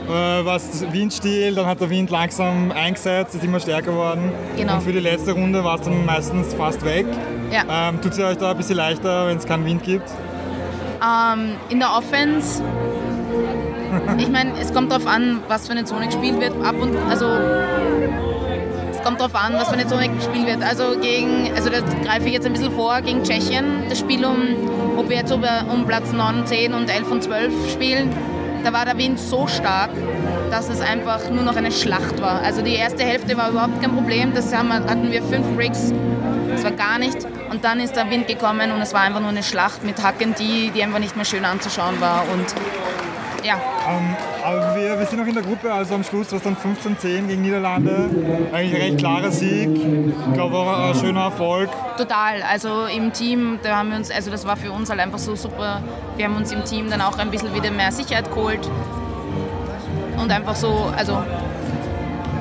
äh, 0.10 0.12
war 0.12 0.56
es 0.56 0.84
windstill, 0.92 1.56
dann 1.56 1.66
hat 1.66 1.80
der 1.80 1.90
Wind 1.90 2.10
langsam 2.10 2.72
eingesetzt, 2.72 3.36
ist 3.36 3.44
immer 3.44 3.60
stärker 3.60 3.92
geworden. 3.92 4.32
Genau. 4.58 4.76
Und 4.76 4.82
für 4.82 4.92
die 4.92 5.00
letzte 5.00 5.34
Runde 5.34 5.64
war 5.64 5.76
es 5.76 5.82
dann 5.82 6.06
meistens 6.06 6.54
fast 6.54 6.84
weg. 6.84 7.06
Ja. 7.52 7.90
Ähm, 7.90 8.02
Tut 8.02 8.14
es 8.14 8.20
euch 8.20 8.38
da 8.38 8.52
ein 8.52 8.58
bisschen 8.58 8.78
leichter, 8.78 9.28
wenn 9.28 9.38
es 9.38 9.46
keinen 9.46 9.66
Wind 9.66 9.84
gibt? 9.84 10.10
Ähm, 11.02 11.56
in 11.70 11.80
der 11.80 11.96
Offense, 11.96 12.62
ich 14.18 14.30
meine, 14.30 14.54
es 14.60 14.74
kommt 14.74 14.92
darauf 14.92 15.08
an, 15.08 15.42
was 15.48 15.68
für 15.68 15.74
eine 15.74 15.86
Zone 15.86 16.08
gespielt 16.08 16.40
wird. 16.40 16.54
Ab 16.64 16.76
und 16.80 16.96
also 17.10 17.28
es 18.92 19.02
kommt 19.06 19.20
darauf 19.20 19.36
an, 19.36 19.54
was 19.54 19.70
für 19.70 19.76
eine 19.76 19.88
Zone 19.88 20.10
gespielt 20.10 20.46
wird. 20.46 20.62
Also 20.62 21.00
gegen, 21.00 21.52
also 21.56 21.70
da 21.70 21.80
greife 22.04 22.28
ich 22.28 22.34
jetzt 22.34 22.46
ein 22.46 22.54
bisschen 22.54 22.72
vor 22.72 23.02
gegen 23.02 23.24
Tschechien. 23.24 23.84
Das 23.88 24.00
Spiel 24.00 24.26
um, 24.26 24.98
ob 24.98 25.10
wir 25.10 25.18
jetzt 25.18 25.32
um 25.32 25.42
Platz 25.88 26.12
9, 26.12 26.46
10 26.46 26.74
und 26.74 26.90
11 26.90 27.12
und 27.12 27.24
12 27.24 27.72
spielen. 27.72 28.10
da 28.64 28.74
war 28.74 28.84
der 28.84 28.98
Wind 28.98 29.18
so 29.18 29.48
stark, 29.48 29.92
dass 30.52 30.70
es 30.70 30.82
einfach 30.82 31.30
nur 31.30 31.44
noch 31.44 31.56
eine 31.56 31.72
Schlacht 31.72 32.22
war. 32.22 32.42
Also 32.42 32.62
die 32.62 32.76
erste 32.76 33.04
Hälfte 33.04 33.38
war 33.38 33.52
überhaupt 33.52 33.82
kein 33.82 33.96
Problem, 33.96 34.34
das 34.34 34.54
haben, 34.54 34.74
hatten 34.74 35.10
wir 35.12 35.24
fünf 35.24 35.58
Rigs, 35.58 35.94
das 36.50 36.66
war 36.66 36.72
gar 36.72 37.00
nicht. 37.00 37.26
Und 37.50 37.64
dann 37.64 37.80
ist 37.80 37.96
der 37.96 38.10
Wind 38.10 38.28
gekommen 38.28 38.72
und 38.72 38.82
es 38.82 38.94
war 38.94 39.02
einfach 39.02 39.20
nur 39.20 39.30
eine 39.30 39.44
Schlacht 39.44 39.84
mit 39.84 40.04
Hacken, 40.04 40.36
die, 40.36 40.72
die 40.72 40.84
einfach 40.84 41.00
nicht 41.00 41.16
mehr 41.16 41.26
schön 41.26 41.46
anzuschauen 41.46 42.00
war. 42.00 42.24
Und 42.32 42.46
ja. 43.44 43.56
Ähm, 43.88 44.16
aber 44.44 44.76
wir, 44.76 45.00
wir, 45.00 45.06
sind 45.06 45.20
noch 45.20 45.28
in 45.28 45.34
der 45.34 45.44
Gruppe, 45.44 45.72
also 45.72 45.96
am 45.96 46.04
Schluss 46.04 46.32
war 46.32 46.38
es 46.38 46.44
dann 46.44 46.56
15-10 46.56 47.28
gegen 47.28 47.42
Niederlande. 47.42 48.10
Eigentlich 48.52 48.76
ein 48.76 48.82
recht 48.82 48.98
klarer 48.98 49.32
Sieg. 49.32 49.70
Ich 49.70 50.34
glaube 50.34 50.58
auch 50.58 50.90
ein 50.90 50.96
schöner 50.96 51.24
Erfolg. 51.26 51.70
Total. 51.98 52.42
Also 52.42 52.86
im 52.86 53.14
Team, 53.14 53.60
da 53.64 53.78
haben 53.78 53.90
wir 53.90 53.98
uns, 53.98 54.12
also 54.12 54.32
das 54.32 54.46
war 54.46 54.58
für 54.58 54.72
uns 54.72 54.90
halt 54.90 55.00
einfach 55.00 55.20
so 55.20 55.36
super. 55.36 55.82
Wir 56.18 56.26
haben 56.26 56.36
uns 56.36 56.52
im 56.52 56.64
Team 56.66 56.90
dann 56.90 57.02
auch 57.02 57.18
ein 57.18 57.32
bisschen 57.32 57.54
wieder 57.54 57.72
mehr 57.72 57.92
Sicherheit 57.92 58.30
geholt. 58.30 58.70
Und 60.18 60.32
einfach 60.32 60.56
so, 60.56 60.92
also 60.96 61.24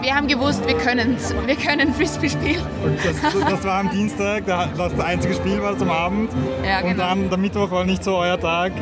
wir 0.00 0.14
haben 0.14 0.26
gewusst, 0.26 0.66
wir 0.66 0.76
können 0.76 1.16
es. 1.16 1.34
Wir 1.46 1.56
können 1.56 1.92
Frisbee 1.94 2.28
spielen. 2.28 2.66
Das, 3.04 3.34
das, 3.50 3.64
war 3.64 3.80
am 3.80 3.90
Dienstag, 3.90 4.46
das 4.46 4.68
das 4.76 5.00
einzige 5.00 5.34
Spiel 5.34 5.62
war 5.62 5.76
zum 5.76 5.90
Abend. 5.90 6.30
Ja, 6.64 6.80
genau. 6.80 6.90
Und 6.90 6.98
dann 6.98 7.28
der 7.30 7.38
Mittwoch 7.38 7.70
war 7.70 7.84
nicht 7.84 8.04
so 8.04 8.16
euer 8.16 8.38
Tag. 8.38 8.72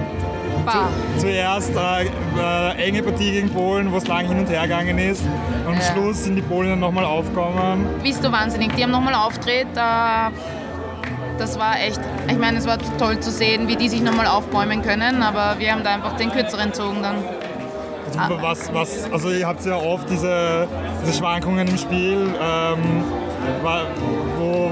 Zu, 1.14 1.20
zuerst 1.20 1.72
äh, 1.76 2.06
äh, 2.06 2.88
enge 2.88 3.00
Partie 3.02 3.30
gegen 3.30 3.50
Polen, 3.50 3.92
wo 3.92 3.98
es 3.98 4.08
lang 4.08 4.26
hin 4.26 4.38
und 4.38 4.48
her 4.48 4.62
gegangen 4.62 4.98
ist. 4.98 5.22
Und 5.64 5.74
am 5.74 5.74
ja. 5.74 5.80
Schluss 5.80 6.24
sind 6.24 6.34
die 6.34 6.42
Polen 6.42 6.70
dann 6.70 6.80
nochmal 6.80 7.04
aufgekommen. 7.04 7.86
Bist 8.02 8.24
du 8.24 8.32
wahnsinnig. 8.32 8.74
Die 8.74 8.82
haben 8.82 8.90
nochmal 8.90 9.14
auftritt. 9.14 9.68
Äh, 9.76 10.30
das 11.38 11.58
war 11.58 11.78
echt, 11.78 12.00
ich 12.28 12.38
meine, 12.38 12.58
es 12.58 12.66
war 12.66 12.78
toll 12.98 13.20
zu 13.20 13.30
sehen, 13.30 13.68
wie 13.68 13.76
die 13.76 13.88
sich 13.88 14.00
nochmal 14.00 14.26
aufbäumen 14.26 14.82
können, 14.82 15.22
aber 15.22 15.58
wir 15.58 15.72
haben 15.72 15.84
da 15.84 15.94
einfach 15.94 16.16
den 16.16 16.32
kürzeren 16.32 16.70
gezogen 16.70 17.02
dann. 17.02 17.16
Was, 18.16 18.72
was, 18.72 19.12
also 19.12 19.30
ihr 19.30 19.46
habt 19.46 19.64
ja 19.64 19.76
oft 19.76 20.08
diese, 20.08 20.66
diese 21.02 21.18
Schwankungen 21.18 21.68
im 21.68 21.78
Spiel. 21.78 22.34
Ähm, 22.40 23.04
wo, 24.38 24.70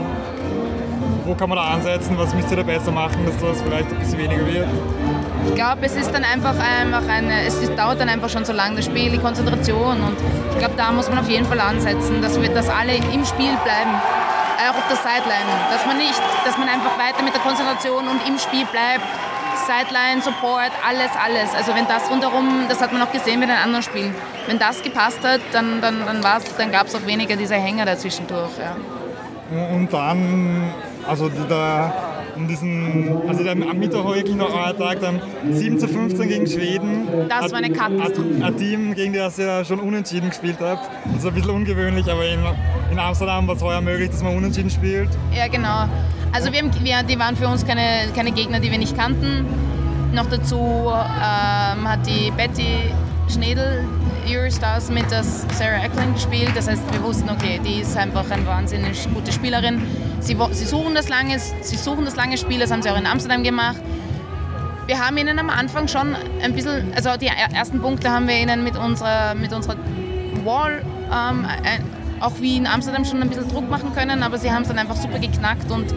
wo 1.25 1.35
kann 1.35 1.49
man 1.49 1.59
da 1.59 1.65
ansetzen? 1.65 2.17
Was 2.19 2.35
müsst 2.35 2.51
ihr 2.51 2.57
da 2.57 2.63
besser 2.63 2.91
machen, 2.91 3.25
dass 3.27 3.37
das 3.39 3.63
vielleicht 3.63 3.91
ein 3.91 3.99
bisschen 3.99 4.19
weniger 4.19 4.47
wird? 4.47 4.69
Ich 5.47 5.55
glaube, 5.55 5.81
es 5.83 5.95
ist 5.95 6.13
dann 6.13 6.25
einfach, 6.25 6.55
einfach 6.59 7.07
eine, 7.09 7.47
es 7.47 7.55
ist, 7.57 7.77
dauert 7.79 8.01
dann 8.01 8.09
einfach 8.09 8.29
schon 8.29 8.45
so 8.45 8.53
lange 8.53 8.77
das 8.77 8.87
Spiel, 8.87 9.11
die 9.11 9.19
Konzentration 9.19 10.01
und 10.01 10.17
ich 10.51 10.59
glaube, 10.59 10.75
da 10.77 10.91
muss 10.93 11.09
man 11.09 11.19
auf 11.19 11.29
jeden 11.29 11.45
Fall 11.45 11.61
ansetzen, 11.61 12.23
dass, 12.23 12.41
wir, 12.41 12.49
dass 12.49 12.69
alle 12.69 12.97
im 12.97 13.25
Spiel 13.25 13.53
bleiben, 13.63 13.93
auch 14.65 14.77
auf 14.77 14.89
der 14.89 14.97
Sideline, 14.97 15.51
dass 15.71 15.85
man 15.87 15.99
nicht, 15.99 16.21
dass 16.45 16.57
man 16.57 16.69
einfach 16.69 16.97
weiter 16.99 17.23
mit 17.23 17.35
der 17.35 17.43
Konzentration 17.43 18.09
und 18.09 18.27
im 18.27 18.39
Spiel 18.39 18.65
bleibt, 18.67 19.05
Sideline, 19.57 20.23
Support, 20.23 20.73
alles, 20.87 21.11
alles. 21.23 21.55
Also 21.55 21.75
wenn 21.75 21.87
das 21.87 22.11
rundherum, 22.11 22.67
das 22.69 22.81
hat 22.81 22.93
man 22.93 23.03
auch 23.03 23.13
gesehen 23.13 23.41
mit 23.41 23.49
den 23.49 23.57
anderen 23.57 23.83
Spielen, 23.83 24.15
wenn 24.47 24.59
das 24.59 24.83
gepasst 24.83 25.21
hat, 25.23 25.41
dann, 25.53 25.81
dann, 25.81 26.05
dann, 26.05 26.21
dann 26.23 26.73
gab 26.73 26.87
es 26.87 26.95
auch 26.95 27.07
weniger 27.07 27.37
diese 27.37 27.55
Hänger 27.55 27.85
dazwischendurch. 27.85 28.53
Ja. 28.59 28.77
Und 29.75 29.93
dann, 29.93 30.73
also 31.07 31.29
der 31.29 31.93
um 32.37 32.49
diesen, 32.49 33.29
also 33.29 33.45
dann 33.45 33.63
am 33.63 33.79
Mittwoch 33.79 34.05
war 34.05 34.15
wirklich 34.15 34.37
noch 34.37 34.53
euer 34.53 34.77
Tag, 34.77 35.01
dann 35.01 35.21
7 35.51 35.79
zu 35.79 35.89
15 35.89 36.29
gegen 36.29 36.47
Schweden. 36.47 37.29
Das 37.29 37.51
war 37.53 37.59
eine 37.59 37.71
Katastrophe. 37.71 38.45
Ein 38.45 38.57
Team, 38.57 38.95
gegen 38.95 39.13
das 39.13 39.39
ihr 39.39 39.65
schon 39.65 39.81
unentschieden 39.81 40.31
gespielt 40.31 40.59
habt. 40.61 40.89
Das 41.05 41.19
ist 41.19 41.27
ein 41.27 41.35
bisschen 41.35 41.51
ungewöhnlich, 41.51 42.11
aber 42.11 42.27
in, 42.27 42.41
in 42.91 42.99
Amsterdam 42.99 43.47
war 43.47 43.57
es 43.57 43.63
heuer 43.63 43.81
möglich, 43.81 44.11
dass 44.11 44.23
man 44.23 44.37
unentschieden 44.37 44.71
spielt. 44.71 45.11
Ja, 45.33 45.49
genau. 45.49 45.89
Also 46.35 46.53
wir, 46.53 46.63
haben, 46.63 46.73
wir, 46.85 47.05
die 47.05 47.17
waren 47.17 47.37
für 47.37 47.47
uns 47.47 47.65
keine, 47.65 48.09
keine 48.13 48.33
Gegner, 48.33 48.59
die 48.59 48.69
wir 48.69 48.79
nicht 48.79 48.99
kannten. 48.99 49.47
Noch 50.13 50.27
dazu 50.27 50.59
ähm, 50.59 51.89
hat 51.89 52.05
die 52.09 52.33
Betty 52.33 52.93
Schnedel 53.33 53.85
Eurostars 54.29 54.91
mit 54.91 55.09
der 55.13 55.23
Sarah 55.23 55.85
Eckland 55.85 56.15
gespielt. 56.15 56.51
Das 56.57 56.69
heißt, 56.69 56.83
wir 56.93 57.05
wussten, 57.05 57.31
okay, 57.31 57.61
die 57.65 57.83
ist 57.83 57.97
einfach 57.97 58.29
eine 58.33 58.45
wahnsinnig 58.47 59.07
gute 59.15 59.31
Spielerin. 59.31 59.81
Sie, 60.19 60.37
sie, 60.51 60.65
suchen 60.65 60.97
das 60.97 61.09
lange, 61.09 61.39
sie 61.39 61.77
suchen 61.77 62.05
das 62.05 62.17
lange 62.17 62.37
Spiel, 62.37 62.59
das 62.59 62.73
haben 62.73 62.83
sie 62.83 62.91
auch 62.91 62.99
in 62.99 63.07
Amsterdam 63.07 63.45
gemacht. 63.45 63.81
Wir 64.87 64.99
haben 64.99 65.17
ihnen 65.17 65.39
am 65.39 65.51
Anfang 65.51 65.87
schon 65.87 66.17
ein 66.43 66.53
bisschen, 66.53 66.93
also 66.97 67.11
die 67.17 67.29
ersten 67.29 67.81
Punkte 67.81 68.11
haben 68.11 68.27
wir 68.27 68.37
ihnen 68.37 68.65
mit 68.65 68.77
unserer, 68.77 69.37
mit 69.37 69.53
unserer 69.53 69.77
Wall 70.45 70.83
ähm, 71.13 71.47
auch 72.25 72.41
wie 72.41 72.57
in 72.57 72.67
Amsterdam 72.67 73.05
schon 73.05 73.23
ein 73.23 73.29
bisschen 73.29 73.49
Druck 73.49 73.69
machen 73.69 73.93
können, 73.95 74.23
aber 74.23 74.39
sie 74.39 74.51
haben 74.51 74.63
es 74.63 74.69
dann 74.69 74.79
einfach 74.79 74.97
super 74.97 75.19
geknackt 75.19 75.71
und 75.71 75.95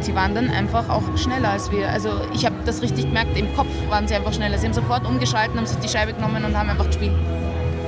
sie 0.00 0.14
waren 0.14 0.34
dann 0.34 0.50
einfach 0.50 0.88
auch 0.88 1.02
schneller 1.16 1.50
als 1.50 1.70
wir. 1.70 1.88
Also 1.88 2.10
ich 2.34 2.44
habe 2.44 2.56
das 2.64 2.82
richtig 2.82 3.06
gemerkt, 3.06 3.38
im 3.38 3.54
Kopf 3.54 3.68
waren 3.88 4.08
sie 4.08 4.14
einfach 4.14 4.32
schneller. 4.32 4.58
Sie 4.58 4.66
haben 4.66 4.74
sofort 4.74 5.06
umgeschalten, 5.06 5.56
haben 5.56 5.66
sich 5.66 5.78
die 5.78 5.88
Scheibe 5.88 6.12
genommen 6.12 6.44
und 6.44 6.58
haben 6.58 6.68
einfach 6.68 6.86
gespielt. 6.86 7.14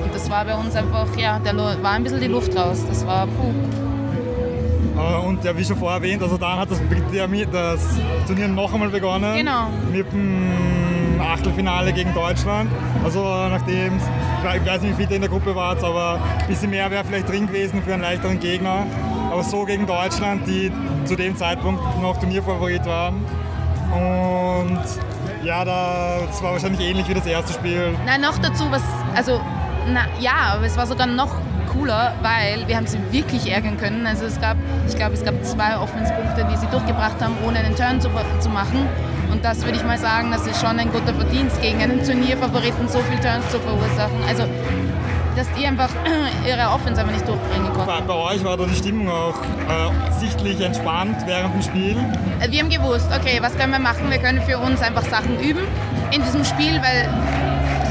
Und 0.03 0.15
das 0.15 0.31
war 0.31 0.45
bei 0.45 0.55
uns 0.55 0.77
einfach, 0.77 1.09
ja, 1.17 1.41
da 1.43 1.57
war 1.57 1.93
ein 1.93 2.05
bisschen 2.05 2.21
die 2.21 2.29
Luft 2.29 2.57
raus. 2.57 2.85
Das 2.89 3.05
war 3.07 3.27
puh. 3.27 3.53
Und 5.27 5.43
ja, 5.43 5.57
wie 5.57 5.65
schon 5.65 5.77
vorher 5.77 5.97
erwähnt, 5.97 6.23
also 6.23 6.39
dann 6.39 6.57
hat 6.57 6.71
das, 6.71 6.81
das 7.53 7.81
Turnier 8.29 8.47
noch 8.47 8.73
einmal 8.73 8.91
begonnen. 8.91 9.37
Genau. 9.37 9.67
Mit 9.91 10.13
dem 10.13 10.84
Achtelfinale 11.21 11.93
gegen 11.93 12.13
Deutschland. 12.15 12.71
Also 13.05 13.23
nachdem, 13.23 13.97
ich 13.97 14.67
weiß 14.67 14.83
nicht, 14.83 14.99
wie 14.99 15.05
viele 15.05 15.17
in 15.17 15.21
der 15.23 15.31
Gruppe 15.31 15.55
wart, 15.55 15.83
aber 15.83 16.21
ein 16.41 16.47
bisschen 16.47 16.71
mehr 16.71 16.91
wäre 16.91 17.05
vielleicht 17.05 17.29
drin 17.29 17.47
gewesen 17.47 17.83
für 17.83 17.95
einen 17.95 18.03
leichteren 18.03 18.41
Gegner. 18.41 18.87
Aber 19.31 19.43
so 19.43 19.65
gegen 19.65 19.87
Deutschland, 19.87 20.47
die 20.47 20.71
zu 21.05 21.17
dem 21.17 21.37
Zeitpunkt 21.37 21.83
noch 22.01 22.19
Turnierfavorit 22.19 22.87
waren. 22.87 23.25
Und 23.93 24.81
ja, 25.45 25.65
das 25.65 26.43
war 26.43 26.53
wahrscheinlich 26.53 26.81
ähnlich 26.81 27.09
wie 27.09 27.15
das 27.15 27.27
erste 27.27 27.53
Spiel. 27.53 27.95
Nein, 28.07 28.21
noch 28.21 28.39
dazu, 28.39 28.65
was, 28.71 28.83
also, 29.15 29.41
na, 29.93 30.07
ja, 30.19 30.55
aber 30.55 30.65
es 30.65 30.77
war 30.77 30.87
sogar 30.87 31.07
noch 31.07 31.37
cooler, 31.73 32.15
weil 32.23 32.67
wir 32.67 32.77
haben 32.77 32.87
sie 32.87 32.99
wirklich 33.11 33.51
ärgern 33.51 33.77
können. 33.77 34.07
Also 34.07 34.25
es 34.25 34.41
gab, 34.41 34.57
ich 34.89 34.97
glaube, 34.97 35.15
es 35.15 35.25
gab 35.25 35.45
zwei 35.45 35.77
Offenspunkte, 35.77 36.47
die 36.51 36.57
sie 36.57 36.67
durchgebracht 36.67 37.21
haben, 37.21 37.35
ohne 37.47 37.59
einen 37.59 37.77
Turn 37.77 38.01
zu, 38.01 38.09
zu 38.41 38.49
machen. 38.49 38.89
Und 39.35 39.45
das 39.45 39.65
würde 39.65 39.77
ich 39.77 39.85
mal 39.85 39.99
sagen, 39.99 40.31
das 40.31 40.47
ist 40.47 40.61
schon 40.61 40.79
ein 40.79 40.93
guter 40.93 41.13
Verdienst, 41.13 41.61
gegen 41.61 41.83
einen 41.83 42.05
Turnierfavoriten 42.05 42.87
so 42.87 43.01
viele 43.01 43.21
Turns 43.21 43.51
zu 43.51 43.59
verursachen. 43.59 44.23
Also 44.29 44.45
dass 45.35 45.53
die 45.59 45.67
einfach 45.67 45.89
ihre 46.47 46.69
Offense 46.71 47.01
einfach 47.01 47.13
nicht 47.13 47.27
durchbringen 47.27 47.73
konnten. 47.73 48.07
Bei, 48.07 48.15
euch 48.15 48.45
war 48.45 48.57
da 48.57 48.65
die 48.65 48.77
Stimmung 48.77 49.11
auch 49.11 49.35
äh, 49.35 50.21
sichtlich 50.21 50.61
entspannt 50.61 51.17
während 51.27 51.53
dem 51.53 51.63
Spiel? 51.63 51.97
Äh, 52.39 52.53
wir 52.53 52.61
haben 52.61 52.71
gewusst, 52.71 53.09
okay, 53.13 53.39
was 53.41 53.57
können 53.57 53.73
wir 53.73 53.81
machen? 53.81 54.09
Wir 54.09 54.19
können 54.19 54.41
für 54.43 54.57
uns 54.57 54.81
einfach 54.81 55.03
Sachen 55.03 55.41
üben 55.41 55.67
in 56.13 56.23
diesem 56.23 56.45
Spiel, 56.45 56.81
weil 56.81 57.09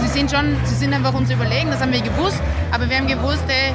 sie 0.02 0.08
sind 0.08 0.32
schon, 0.32 0.56
sie 0.64 0.76
sind 0.76 0.94
einfach 0.94 1.14
uns 1.14 1.30
überlegen, 1.30 1.70
das 1.70 1.82
haben 1.82 1.92
wir 1.92 2.02
gewusst, 2.02 2.42
aber 2.72 2.90
wir 2.90 2.96
haben 2.96 3.08
gewusst, 3.08 3.44
ey, 3.50 3.74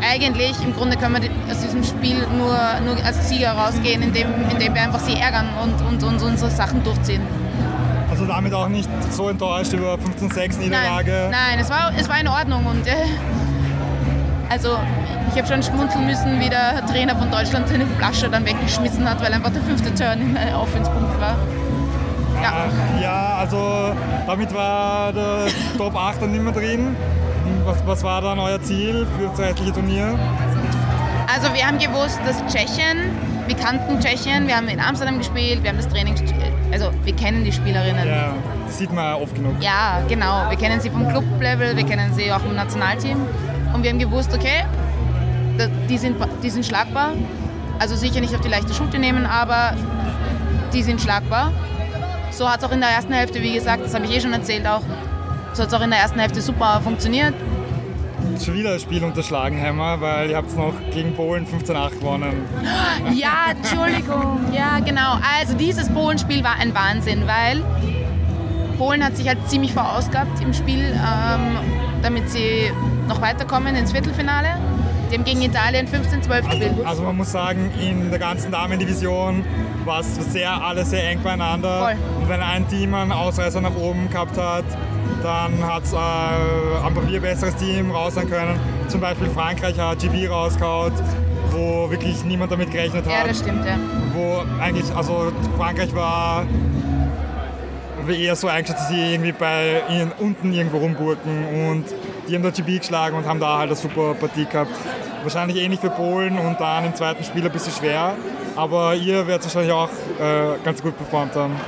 eigentlich 0.00 0.54
im 0.62 0.74
Grunde 0.74 0.96
können 0.96 1.22
wir 1.22 1.30
aus 1.50 1.60
diesem 1.60 1.84
Spiel 1.84 2.26
nur, 2.36 2.56
nur 2.84 3.04
als 3.04 3.28
Sieger 3.28 3.52
rausgehen, 3.52 4.02
indem, 4.02 4.28
indem 4.50 4.74
wir 4.74 4.82
einfach 4.82 5.00
sie 5.00 5.14
ärgern 5.14 5.48
und, 5.62 5.80
und, 5.86 6.02
und 6.02 6.22
unsere 6.22 6.50
Sachen 6.50 6.82
durchziehen. 6.82 7.22
Also 8.10 8.26
damit 8.26 8.52
auch 8.52 8.68
nicht 8.68 8.88
so 9.10 9.28
enttäuscht 9.28 9.72
über 9.72 9.94
15-6 9.94 10.58
Niederlage? 10.58 11.28
Nein, 11.30 11.30
nein, 11.30 11.58
es, 11.60 11.70
war, 11.70 11.92
es 11.96 12.08
war 12.08 12.20
in 12.20 12.28
Ordnung 12.28 12.66
und 12.66 12.86
äh, 12.86 12.94
also 14.50 14.76
ich 15.32 15.38
habe 15.38 15.48
schon 15.48 15.62
schmunzeln 15.62 16.06
müssen, 16.06 16.38
wie 16.40 16.50
der 16.50 16.84
Trainer 16.86 17.16
von 17.16 17.30
Deutschland 17.30 17.68
seine 17.68 17.86
Flasche 17.86 18.28
dann 18.28 18.44
weggeschmissen 18.44 19.08
hat, 19.08 19.22
weil 19.22 19.32
einfach 19.32 19.50
der 19.50 19.62
fünfte 19.62 19.94
Turn 19.94 20.20
in 20.20 20.36
einem 20.36 20.56
Offenspunkt 20.56 21.18
war. 21.18 21.36
Ja. 22.42 22.68
ja, 23.00 23.36
also 23.38 23.94
damit 24.26 24.52
war 24.52 25.12
der 25.12 25.46
Top 25.78 25.94
8 25.94 26.22
dann 26.22 26.32
nicht 26.32 26.42
mehr 26.42 26.52
drin. 26.52 26.96
Was, 27.64 27.86
was 27.86 28.02
war 28.02 28.20
dann 28.20 28.38
euer 28.38 28.60
Ziel 28.62 29.06
für 29.18 29.28
das 29.28 29.38
restliche 29.38 29.72
Turnier? 29.72 30.18
Also 31.32 31.54
wir 31.54 31.66
haben 31.66 31.78
gewusst, 31.78 32.18
dass 32.26 32.44
Tschechien, 32.52 32.98
wir 33.46 33.56
kannten 33.56 34.00
Tschechien, 34.00 34.46
wir 34.46 34.56
haben 34.56 34.68
in 34.68 34.80
Amsterdam 34.80 35.18
gespielt, 35.18 35.62
wir 35.62 35.70
haben 35.70 35.76
das 35.76 35.88
Training, 35.88 36.14
also 36.72 36.90
wir 37.04 37.14
kennen 37.14 37.44
die 37.44 37.52
Spielerinnen. 37.52 38.06
Ja, 38.06 38.34
das 38.66 38.78
sieht 38.78 38.92
man 38.92 39.14
oft 39.14 39.34
genug. 39.34 39.54
Ja, 39.60 40.00
genau. 40.08 40.50
Wir 40.50 40.58
kennen 40.58 40.80
sie 40.80 40.90
vom 40.90 41.08
Clublevel, 41.08 41.76
wir 41.76 41.84
kennen 41.84 42.12
sie 42.14 42.32
auch 42.32 42.44
im 42.44 42.56
Nationalteam. 42.56 43.18
Und 43.72 43.82
wir 43.82 43.90
haben 43.90 43.98
gewusst, 43.98 44.34
okay, 44.34 44.64
die 45.88 45.98
sind, 45.98 46.16
die 46.42 46.50
sind 46.50 46.66
schlagbar. 46.66 47.12
Also 47.78 47.96
sicher 47.96 48.20
nicht 48.20 48.34
auf 48.34 48.40
die 48.40 48.48
leichte 48.48 48.74
Schulter 48.74 48.98
nehmen, 48.98 49.24
aber 49.24 49.74
die 50.72 50.82
sind 50.82 51.00
schlagbar. 51.00 51.52
So 52.30 52.48
hat 52.48 52.58
es 52.58 52.64
auch 52.64 52.72
in 52.72 52.80
der 52.80 52.90
ersten 52.90 53.12
Hälfte, 53.12 53.42
wie 53.42 53.54
gesagt, 53.54 53.84
das 53.84 53.94
habe 53.94 54.04
ich 54.04 54.16
eh 54.16 54.20
schon 54.20 54.32
erzählt 54.32 54.66
auch, 54.66 54.82
so 55.52 55.62
hat 55.62 55.68
es 55.68 55.74
auch 55.74 55.82
in 55.82 55.90
der 55.90 56.00
ersten 56.00 56.18
Hälfte 56.18 56.40
super 56.40 56.80
funktioniert. 56.82 57.34
Schon 58.42 58.54
wieder 58.54 58.72
ein 58.74 58.80
Spiel 58.80 59.04
unterschlagen, 59.04 59.60
Hammer, 59.60 60.00
weil 60.00 60.30
ihr 60.30 60.36
habt 60.36 60.56
noch 60.56 60.74
gegen 60.92 61.14
Polen 61.14 61.46
15-8 61.46 61.98
gewonnen. 61.98 62.44
Ja, 63.14 63.50
Entschuldigung. 63.50 64.40
Ja, 64.52 64.78
genau. 64.78 65.18
Also 65.38 65.54
dieses 65.54 65.88
Polen-Spiel 65.88 66.42
war 66.42 66.56
ein 66.58 66.74
Wahnsinn, 66.74 67.26
weil 67.26 67.62
Polen 68.78 69.04
hat 69.04 69.16
sich 69.16 69.28
halt 69.28 69.38
ziemlich 69.48 69.72
verausgabt 69.72 70.40
im 70.40 70.54
Spiel, 70.54 70.80
ähm, 70.94 71.58
damit 72.02 72.30
sie 72.30 72.70
noch 73.08 73.20
weiterkommen 73.20 73.76
ins 73.76 73.92
Viertelfinale. 73.92 74.58
Die 75.10 75.18
haben 75.18 75.24
gegen 75.24 75.42
Italien 75.42 75.86
15-12 75.86 76.48
gespielt. 76.48 76.70
Also, 76.70 76.84
also, 76.84 77.02
man 77.02 77.16
muss 77.18 77.30
sagen, 77.30 77.70
in 77.78 78.08
der 78.08 78.18
ganzen 78.18 78.50
Damendivision 78.50 79.44
war 79.84 80.00
es 80.00 80.14
sehr, 80.32 80.50
alle 80.50 80.86
sehr 80.86 81.06
eng 81.10 81.22
beieinander. 81.22 81.80
Voll. 81.80 81.96
Und 82.22 82.28
wenn 82.30 82.40
ein 82.40 82.66
Team 82.68 82.94
einen 82.94 83.12
Ausreißer 83.12 83.60
nach 83.60 83.76
oben 83.76 84.08
gehabt 84.10 84.38
hat, 84.38 84.64
Dann 85.22 85.64
hat 85.64 85.84
es 85.84 85.92
äh, 85.92 85.96
am 85.96 86.94
Papier 86.94 87.20
besseres 87.20 87.54
Team 87.56 87.90
raus 87.90 88.14
sein 88.14 88.28
können. 88.28 88.58
Zum 88.88 89.00
Beispiel 89.00 89.28
Frankreich 89.28 89.78
hat 89.78 90.00
GB 90.00 90.26
rausgehauen, 90.26 90.92
wo 91.50 91.90
wirklich 91.90 92.24
niemand 92.24 92.50
damit 92.50 92.70
gerechnet 92.70 93.06
hat. 93.06 93.12
Ja, 93.12 93.26
das 93.26 93.38
stimmt, 93.38 93.64
ja. 93.64 93.76
Wo 94.12 94.42
eigentlich, 94.60 94.92
also 94.94 95.32
Frankreich 95.56 95.94
war 95.94 96.44
eher 98.08 98.34
so 98.34 98.48
eingeschätzt, 98.48 98.80
dass 98.80 98.88
sie 98.88 99.14
irgendwie 99.14 99.32
bei 99.32 99.82
ihnen 99.88 100.10
unten 100.18 100.52
irgendwo 100.52 100.78
rumburken 100.78 101.68
und 101.68 101.84
die 102.28 102.34
haben 102.34 102.42
da 102.42 102.50
GB 102.50 102.78
geschlagen 102.78 103.16
und 103.16 103.26
haben 103.26 103.38
da 103.38 103.58
halt 103.58 103.68
eine 103.68 103.76
super 103.76 104.14
Partie 104.14 104.44
gehabt. 104.44 104.72
Wahrscheinlich 105.22 105.56
ähnlich 105.58 105.80
für 105.80 105.90
Polen 105.90 106.36
und 106.36 106.60
dann 106.60 106.84
im 106.84 106.94
zweiten 106.94 107.22
Spiel 107.22 107.44
ein 107.44 107.52
bisschen 107.52 107.72
schwer. 107.72 108.14
Aber 108.56 108.94
ihr 108.94 109.26
werdet 109.26 109.44
wahrscheinlich 109.44 109.72
auch 109.72 109.88
äh, 109.88 110.58
ganz 110.64 110.82
gut 110.82 110.96
performt 110.96 111.34
haben. 111.34 111.58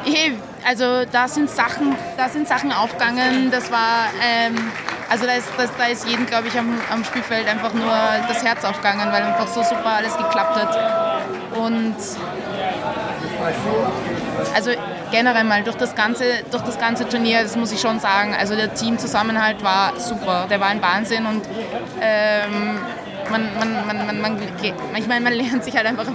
Also 0.66 1.04
da 1.10 1.28
sind 1.28 1.50
Sachen, 1.50 1.94
da 2.16 2.28
sind 2.28 2.48
Sachen 2.48 2.72
aufgegangen. 2.72 3.50
Das 3.50 3.70
war, 3.70 4.08
ähm, 4.22 4.56
also 5.10 5.26
da 5.26 5.32
ist, 5.32 5.48
das, 5.56 5.70
da 5.76 5.86
ist 5.86 6.08
jedem, 6.08 6.26
glaube 6.26 6.48
ich, 6.48 6.58
am, 6.58 6.78
am 6.90 7.04
Spielfeld 7.04 7.46
einfach 7.48 7.74
nur 7.74 7.92
das 8.28 8.44
Herz 8.44 8.64
aufgegangen, 8.64 9.12
weil 9.12 9.22
einfach 9.22 9.46
so 9.48 9.62
super 9.62 9.96
alles 9.96 10.16
geklappt 10.16 10.56
hat. 10.56 11.22
Und 11.56 11.96
also 14.54 14.70
generell 15.10 15.44
mal 15.44 15.62
durch 15.62 15.76
das 15.76 15.94
ganze, 15.94 16.24
durch 16.50 16.62
das 16.62 16.78
ganze 16.78 17.08
Turnier, 17.08 17.42
das 17.42 17.56
muss 17.56 17.72
ich 17.72 17.80
schon 17.80 18.00
sagen, 18.00 18.34
also 18.34 18.56
der 18.56 18.74
Teamzusammenhalt 18.74 19.62
war 19.62 19.98
super, 19.98 20.46
der 20.48 20.60
war 20.60 20.68
ein 20.68 20.82
Wahnsinn 20.82 21.26
und 21.26 21.42
ähm, 22.00 22.78
man, 23.30 23.48
man, 23.58 23.86
man, 23.86 24.06
man, 24.06 24.20
man, 24.20 24.38
ich 24.96 25.06
meine, 25.06 25.24
man 25.24 25.32
lernt 25.32 25.64
sich 25.64 25.76
halt 25.76 25.86
einfach 25.86 26.06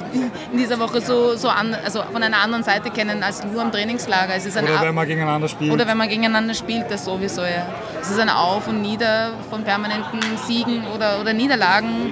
in 0.52 0.58
dieser 0.58 0.80
Woche 0.80 1.02
so, 1.02 1.36
so 1.36 1.50
an, 1.50 1.76
also 1.84 2.04
von 2.12 2.22
einer 2.22 2.38
anderen 2.42 2.64
Seite 2.64 2.90
kennen 2.90 3.24
als 3.24 3.44
nur 3.44 3.62
am 3.62 3.72
Trainingslager. 3.72 4.36
Es 4.36 4.46
ist 4.46 4.58
ein 4.58 4.66
oder 4.66 4.82
wenn 4.82 4.96
man 4.96 5.08
gegeneinander 5.08 5.48
spielt. 5.48 5.72
Oder 5.72 5.88
wenn 5.88 5.98
man 5.98 6.10
gegeneinander 6.10 6.54
spielt, 6.54 6.90
das 6.90 7.06
sowieso, 7.06 7.42
ja. 7.42 7.66
Es 8.02 8.10
ist 8.10 8.20
ein 8.20 8.30
Auf 8.30 8.68
und 8.68 8.82
Nieder 8.82 9.32
von 9.50 9.64
permanenten 9.64 10.20
Siegen 10.48 10.86
oder, 10.96 11.20
oder 11.20 11.34
Niederlagen. 11.34 12.12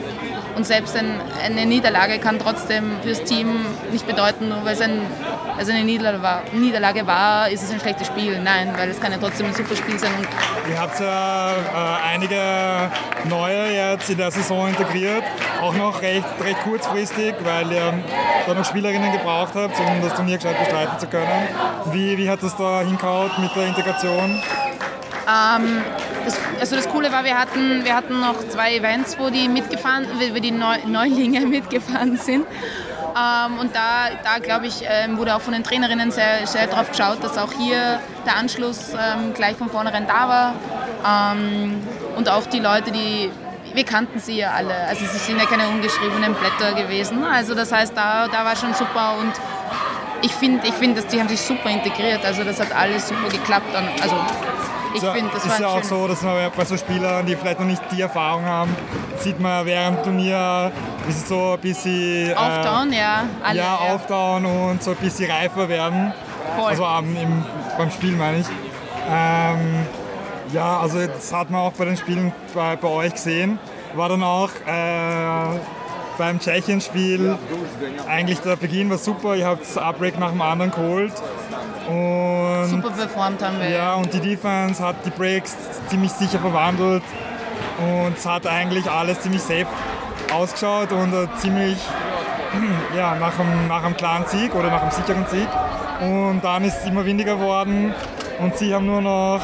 Und 0.58 0.66
selbst 0.66 0.98
ein, 0.98 1.22
eine 1.46 1.68
Niederlage 1.68 2.18
kann 2.18 2.40
trotzdem 2.40 2.98
fürs 3.04 3.24
Team 3.24 3.64
nicht 3.92 4.08
bedeuten, 4.08 4.50
nur 4.50 4.66
weil 4.66 4.74
es 4.74 4.82
ein 4.82 5.02
also 5.58 5.72
eine 5.72 5.84
Niederlage 5.84 6.22
war, 6.22 6.42
Niederlage 6.54 7.08
war, 7.08 7.50
ist 7.50 7.64
es 7.64 7.72
ein 7.72 7.80
schlechtes 7.80 8.08
Spiel. 8.08 8.40
Nein, 8.40 8.74
weil 8.78 8.90
es 8.90 9.00
kann 9.00 9.12
ja 9.12 9.18
trotzdem 9.18 9.48
ein 9.48 9.54
super 9.54 9.76
Spiel 9.76 9.98
sein. 9.98 10.12
Ihr 10.70 10.80
habt 10.80 11.00
ja 11.00 11.52
äh, 11.52 12.14
einige 12.14 12.42
neue 13.26 13.72
jetzt 13.72 14.10
in 14.10 14.18
der 14.18 14.30
Saison 14.30 14.68
integriert, 14.68 15.24
auch 15.62 15.74
noch 15.74 16.02
recht, 16.02 16.26
recht 16.44 16.62
kurzfristig, 16.64 17.36
weil 17.44 17.72
ihr 17.72 17.94
da 18.46 18.54
noch 18.54 18.66
Spielerinnen 18.66 19.12
gebraucht 19.12 19.54
habt, 19.56 19.80
um 19.80 20.02
das 20.02 20.14
Turnier 20.16 20.38
gescheit 20.38 20.60
bestreiten 20.60 21.00
zu 21.00 21.08
können. 21.08 21.48
Wie, 21.92 22.18
wie 22.18 22.30
hat 22.30 22.44
das 22.44 22.56
da 22.56 22.82
hingehauen 22.82 23.32
mit 23.40 23.56
der 23.56 23.68
Integration? 23.68 24.42
Ähm, 25.28 25.84
das, 26.26 26.38
also 26.60 26.76
das 26.76 26.90
Coole 26.90 27.12
war, 27.12 27.24
wir 27.24 27.38
hatten, 27.38 27.84
wir 27.86 27.96
hatten 27.96 28.20
noch 28.20 28.48
zwei 28.50 28.76
Events, 28.76 29.18
wo 29.20 29.30
die 29.30 29.48
mitgefahren, 29.48 30.06
wo 30.34 30.40
die 30.40 30.52
Neulinge 30.52 31.42
mitgefahren 31.46 32.18
sind. 32.18 32.46
Ähm, 33.18 33.60
und 33.60 33.76
da, 33.76 34.10
da 34.24 34.40
glaube 34.40 34.68
ich, 34.68 34.84
ähm, 34.84 35.18
wurde 35.18 35.36
auch 35.36 35.42
von 35.42 35.54
den 35.54 35.64
Trainerinnen 35.64 36.12
sehr, 36.12 36.46
sehr 36.46 36.68
darauf 36.68 36.92
geschaut, 36.92 37.24
dass 37.24 37.38
auch 37.38 37.52
hier 37.54 38.00
der 38.26 38.36
Anschluss 38.36 38.94
ähm, 38.94 39.34
gleich 39.34 39.56
von 39.56 39.70
vornherein 39.70 40.06
da 40.08 40.28
war. 40.28 41.34
Ähm, 41.34 41.82
und 42.16 42.30
auch 42.30 42.46
die 42.46 42.60
Leute, 42.60 42.92
die, 42.92 43.32
wir 43.74 43.86
kannten 43.86 44.20
sie 44.20 44.38
ja 44.38 44.52
alle, 44.52 44.74
also 44.88 45.06
sie 45.06 45.18
sind 45.18 45.40
ja 45.40 45.46
keine 45.46 45.68
ungeschriebenen 45.70 46.36
Blätter 46.36 46.74
gewesen. 46.74 47.24
Also 47.24 47.56
das 47.56 47.72
heißt, 47.72 47.96
da, 47.96 48.28
da 48.28 48.46
war 48.46 48.56
schon 48.56 48.74
super 48.74 49.16
und 49.20 49.34
ich 50.22 50.34
finde, 50.34 50.68
ich 50.68 50.74
find, 50.74 50.98
die 51.12 51.20
haben 51.20 51.30
sich 51.30 51.42
super 51.42 51.70
integriert. 51.70 52.26
Also 52.26 52.44
das 52.44 52.60
hat 52.60 52.76
alles 52.76 53.08
super 53.08 53.30
geklappt. 53.30 53.68
Also 54.02 54.16
ich 54.98 55.04
so, 55.04 55.12
finde, 55.12 55.32
das 55.34 55.46
ist 55.46 55.60
ja 55.60 55.68
auch 55.68 55.84
so, 55.84 56.08
dass 56.08 56.22
man 56.22 56.52
bei 56.56 56.66
so 56.66 56.78
Spielern, 56.78 57.26
die 57.26 57.36
vielleicht 57.36 57.60
noch 57.60 57.66
nicht 57.66 57.82
die 57.92 58.02
Erfahrung 58.02 58.46
haben, 58.46 58.76
sieht 59.20 59.40
man 59.40 59.66
während 59.66 60.00
dem 60.00 60.04
Turnier, 60.04 60.72
ist 61.08 61.24
es 61.24 61.30
so 61.30 61.54
ein 61.54 61.60
bisschen... 61.60 62.32
Äh, 62.32 62.34
auftauen, 62.34 62.94
ja. 62.94 63.24
Alle, 63.44 63.60
ja, 63.60 63.76
auftauen 63.76 64.46
und 64.46 64.84
so 64.84 64.92
ein 64.92 64.98
bisschen 64.98 65.32
reifer 65.32 65.70
werden. 65.70 66.14
Voll. 66.56 66.70
Also 66.70 66.84
im, 66.84 67.46
beim 67.78 67.92
Spiel 67.92 68.16
meine 68.16 68.40
ich. 68.40 68.48
Ähm, 69.10 69.86
ja, 70.54 70.80
also 70.80 71.06
das 71.06 71.34
hat 71.34 71.50
man 71.50 71.62
auch 71.62 71.74
bei 71.74 71.86
den 71.86 71.98
Spielen 71.98 72.34
bei, 72.54 72.76
bei 72.76 72.88
euch 72.88 73.14
gesehen. 73.14 73.60
War 73.96 74.10
dann 74.10 74.24
auch 74.24 74.50
äh, 74.66 75.60
beim 76.18 76.40
Tschechien-Spiel 76.40 77.38
eigentlich 78.08 78.40
der 78.40 78.56
Beginn 78.56 78.90
war 78.90 78.98
super. 78.98 79.36
Ihr 79.36 79.48
habt 79.48 79.62
das 79.62 79.78
Upbreak 79.78 80.20
nach 80.20 80.32
dem 80.32 80.42
anderen 80.42 80.72
geholt. 80.72 81.14
Und, 81.88 82.66
Super 82.70 82.92
performt 82.92 83.42
haben 83.42 83.60
wir. 83.60 83.70
Ja, 83.70 83.96
und 83.96 84.14
die 84.14 84.20
Defense 84.20 84.84
hat 84.84 84.98
die 85.06 85.10
Breaks 85.10 85.56
ziemlich 85.90 86.12
sicher 86.12 86.40
verwandelt 86.40 87.04
und 87.80 88.18
es 88.18 88.26
hat 88.26 88.46
eigentlich 88.46 88.90
alles 88.90 89.22
ziemlich 89.22 89.42
safe 89.42 89.68
ausgeschaut 90.34 90.92
und 90.92 91.14
ziemlich 91.38 91.78
ja, 92.96 93.16
nach, 93.16 93.40
einem, 93.40 93.68
nach 93.68 93.84
einem 93.84 93.96
klaren 93.96 94.26
Sieg 94.26 94.54
oder 94.54 94.70
nach 94.70 94.82
einem 94.82 94.92
sicheren 94.92 95.26
Sieg. 95.28 95.48
Und 96.02 96.42
dann 96.44 96.64
ist 96.66 96.80
es 96.82 96.86
immer 96.86 97.06
weniger 97.06 97.36
geworden 97.36 97.94
und 98.40 98.58
sie 98.58 98.74
haben 98.74 98.86
nur 98.86 99.02
noch 99.02 99.42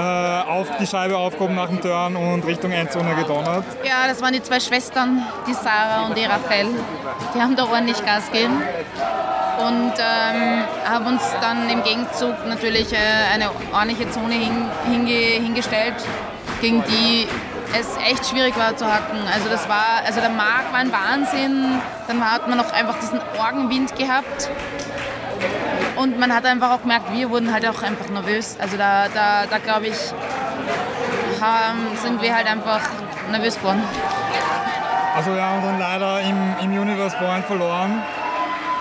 auf 0.00 0.68
die 0.78 0.86
Scheibe 0.86 1.16
aufgehoben 1.16 1.54
nach 1.54 1.68
dem 1.68 1.80
Turn 1.80 2.16
und 2.16 2.44
Richtung 2.44 2.72
Endzone 2.72 3.14
gedonnert. 3.14 3.64
Ja, 3.84 4.08
das 4.08 4.20
waren 4.22 4.32
die 4.32 4.42
zwei 4.42 4.60
Schwestern, 4.60 5.22
die 5.46 5.54
Sarah 5.54 6.06
und 6.06 6.16
die 6.16 6.24
Rachel. 6.24 6.66
Die 7.34 7.40
haben 7.40 7.56
da 7.56 7.64
ordentlich 7.64 8.04
Gas 8.04 8.30
gegeben 8.30 8.62
und 9.66 9.92
ähm, 9.98 10.64
haben 10.88 11.06
uns 11.06 11.22
dann 11.40 11.68
im 11.68 11.82
Gegenzug 11.82 12.34
natürlich 12.46 12.92
äh, 12.92 12.96
eine 13.32 13.50
ordentliche 13.72 14.10
Zone 14.10 14.34
hin, 14.34 14.66
hinge, 14.90 15.44
hingestellt, 15.44 15.94
gegen 16.60 16.82
die 16.84 17.26
es 17.78 17.96
echt 17.98 18.26
schwierig 18.26 18.56
war 18.58 18.76
zu 18.76 18.86
hacken. 18.86 19.18
Also 19.32 19.48
das 19.48 19.68
war, 19.68 20.02
also 20.04 20.20
der 20.20 20.30
Markt 20.30 20.72
war 20.72 20.80
ein 20.80 20.92
Wahnsinn. 20.92 21.78
Dann 22.08 22.24
hat 22.24 22.48
man 22.48 22.58
noch 22.58 22.72
einfach 22.72 22.98
diesen 22.98 23.20
Orgenwind 23.38 23.96
gehabt. 23.96 24.50
Und 25.96 26.18
man 26.18 26.34
hat 26.34 26.46
einfach 26.46 26.70
auch 26.70 26.82
gemerkt, 26.82 27.12
wir 27.12 27.30
wurden 27.30 27.52
halt 27.52 27.66
auch 27.66 27.82
einfach 27.82 28.08
nervös. 28.08 28.56
Also 28.60 28.76
da, 28.76 29.06
da, 29.12 29.46
da 29.48 29.58
glaube 29.58 29.88
ich, 29.88 29.98
haben, 31.40 31.78
sind 32.02 32.22
wir 32.22 32.34
halt 32.34 32.46
einfach 32.46 32.80
nervös 33.30 33.56
geworden. 33.56 33.82
Also 35.14 35.34
wir 35.34 35.42
haben 35.42 35.62
dann 35.62 35.78
leider 35.78 36.20
im, 36.20 36.54
im 36.62 36.80
Universe 36.80 37.16
Point 37.16 37.44
verloren. 37.44 38.02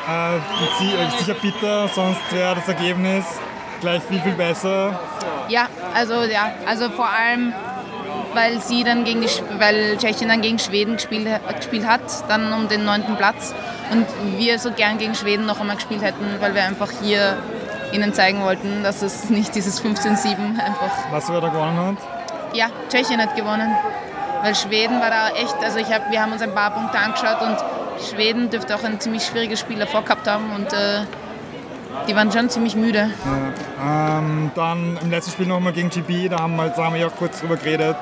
Äh, 0.08 1.18
sicher 1.18 1.34
bitter, 1.36 1.88
sonst 1.90 2.22
wäre 2.32 2.56
das 2.56 2.68
Ergebnis 2.68 3.26
gleich 3.80 4.02
viel, 4.04 4.22
viel 4.22 4.34
besser. 4.34 5.00
Ja, 5.48 5.68
also 5.94 6.24
ja, 6.24 6.52
also 6.66 6.90
vor 6.90 7.10
allem, 7.10 7.54
weil 8.34 8.62
sie 8.62 8.84
dann 8.84 9.04
gegen 9.04 9.22
die, 9.22 9.30
weil 9.58 9.98
Tschechien 9.98 10.30
dann 10.30 10.42
gegen 10.42 10.60
Schweden 10.60 10.96
gespielt, 10.96 11.28
gespielt 11.56 11.88
hat, 11.88 12.02
dann 12.28 12.54
um 12.54 12.68
den 12.68 12.86
neunten 12.86 13.16
Platz 13.16 13.54
und 13.92 14.06
wir 14.38 14.60
so 14.60 14.72
gern 14.72 14.98
gegen 14.98 15.16
Schweden 15.16 15.46
noch 15.46 15.60
einmal 15.60 15.76
gespielt 15.76 16.02
hätten, 16.02 16.26
weil 16.40 16.54
wir 16.54 16.64
einfach 16.64 16.90
hier 17.02 17.38
ihnen 17.92 18.14
zeigen 18.14 18.42
wollten, 18.44 18.84
dass 18.84 19.02
es 19.02 19.30
nicht 19.30 19.56
dieses 19.56 19.84
15-7 19.84 20.36
einfach. 20.60 20.92
Was 21.12 21.30
wer 21.30 21.42
da 21.42 21.50
gewonnen 21.50 21.78
hat? 21.78 21.98
Ja, 22.54 22.68
Tschechien 22.90 23.22
hat 23.22 23.36
gewonnen. 23.36 23.76
Weil 24.42 24.56
Schweden 24.56 25.02
war 25.02 25.10
da 25.10 25.30
echt, 25.36 25.56
also 25.64 25.80
ich 25.80 25.92
hab, 25.92 26.12
wir 26.12 26.22
haben 26.22 26.32
uns 26.32 26.42
ein 26.42 26.54
paar 26.54 26.72
Punkte 26.72 26.98
angeschaut 26.98 27.42
und 27.42 27.58
Schweden 28.10 28.50
dürfte 28.50 28.76
auch 28.76 28.84
ein 28.84 29.00
ziemlich 29.00 29.24
schwieriges 29.24 29.60
Spiel 29.60 29.80
davor 29.80 30.04
gehabt 30.04 30.28
haben 30.28 30.52
und 30.56 30.72
äh, 30.72 31.02
die 32.08 32.16
waren 32.16 32.32
schon 32.32 32.50
ziemlich 32.50 32.76
müde. 32.76 33.10
Ja, 33.26 34.20
ähm, 34.20 34.52
dann 34.56 34.98
im 35.02 35.12
letzten 35.12 35.32
Spiel 35.32 35.48
nochmal 35.48 35.74
gegen 35.74 35.90
GB, 35.90 36.30
da 36.30 36.40
haben 36.40 36.56
wir, 36.56 36.70
da 36.70 36.86
haben 36.86 36.94
wir 36.94 37.02
ja 37.02 37.08
auch 37.08 37.16
kurz 37.16 37.42
drüber 37.42 37.58
geredet. 37.58 37.98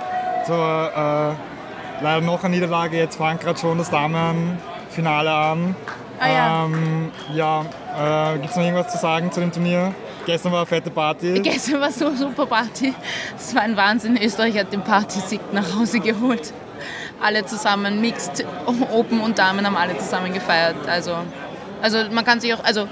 So, 0.45 0.53
äh, 0.53 1.33
leider 2.01 2.21
noch 2.21 2.43
eine 2.43 2.55
Niederlage, 2.55 2.97
jetzt 2.97 3.15
fangen 3.15 3.39
gerade 3.39 3.59
schon 3.59 3.79
das 3.79 3.89
Damenfinale 4.97 5.31
an. 5.31 5.75
Ah, 6.19 6.27
ja, 6.27 6.65
ähm, 6.65 7.11
ja 7.33 7.61
äh, 8.31 8.37
gibt 8.37 8.49
es 8.49 8.55
noch 8.55 8.63
irgendwas 8.63 8.91
zu 8.91 8.97
sagen 8.97 9.31
zu 9.31 9.39
dem 9.39 9.51
Turnier? 9.51 9.93
Gestern 10.25 10.51
war 10.51 10.59
eine 10.59 10.65
fette 10.65 10.89
Party. 10.89 11.39
Gestern 11.43 11.81
war 11.81 11.91
so 11.91 12.07
eine 12.07 12.17
super 12.17 12.45
Party. 12.45 12.93
Es 13.37 13.55
war 13.55 13.61
ein 13.61 13.77
Wahnsinn. 13.77 14.17
Österreich 14.21 14.57
hat 14.57 14.73
den 14.73 14.81
Partysieg 14.81 15.41
nach 15.53 15.75
Hause 15.75 15.99
geholt 15.99 16.53
alle 17.19 17.43
zusammen, 17.45 17.99
Mixed, 17.99 18.45
Open 18.93 19.21
und 19.21 19.39
Damen 19.39 19.65
haben 19.65 19.75
alle 19.75 19.97
zusammen 19.97 20.33
gefeiert. 20.33 20.75
Also, 20.87 21.15
also 21.81 21.97
man 22.11 22.23
kann 22.23 22.39
sich 22.39 22.53
auch, 22.53 22.63
also 22.63 22.87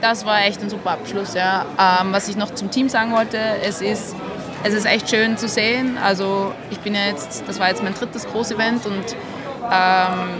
das 0.00 0.24
war 0.24 0.42
echt 0.44 0.62
ein 0.62 0.70
super 0.70 0.92
Abschluss. 0.92 1.34
Ja. 1.34 1.66
Ähm, 1.78 2.12
was 2.12 2.28
ich 2.28 2.36
noch 2.36 2.54
zum 2.54 2.70
Team 2.70 2.88
sagen 2.88 3.12
wollte, 3.12 3.38
es 3.62 3.82
ist, 3.82 4.16
es 4.64 4.72
ist 4.72 4.86
echt 4.86 5.10
schön 5.10 5.36
zu 5.36 5.48
sehen. 5.48 5.98
Also 6.02 6.52
ich 6.70 6.78
bin 6.80 6.94
ja 6.94 7.08
jetzt, 7.08 7.44
das 7.46 7.60
war 7.60 7.68
jetzt 7.68 7.82
mein 7.82 7.92
drittes 7.94 8.26
Großevent 8.26 8.86
und 8.86 9.16
ähm, 9.70 10.30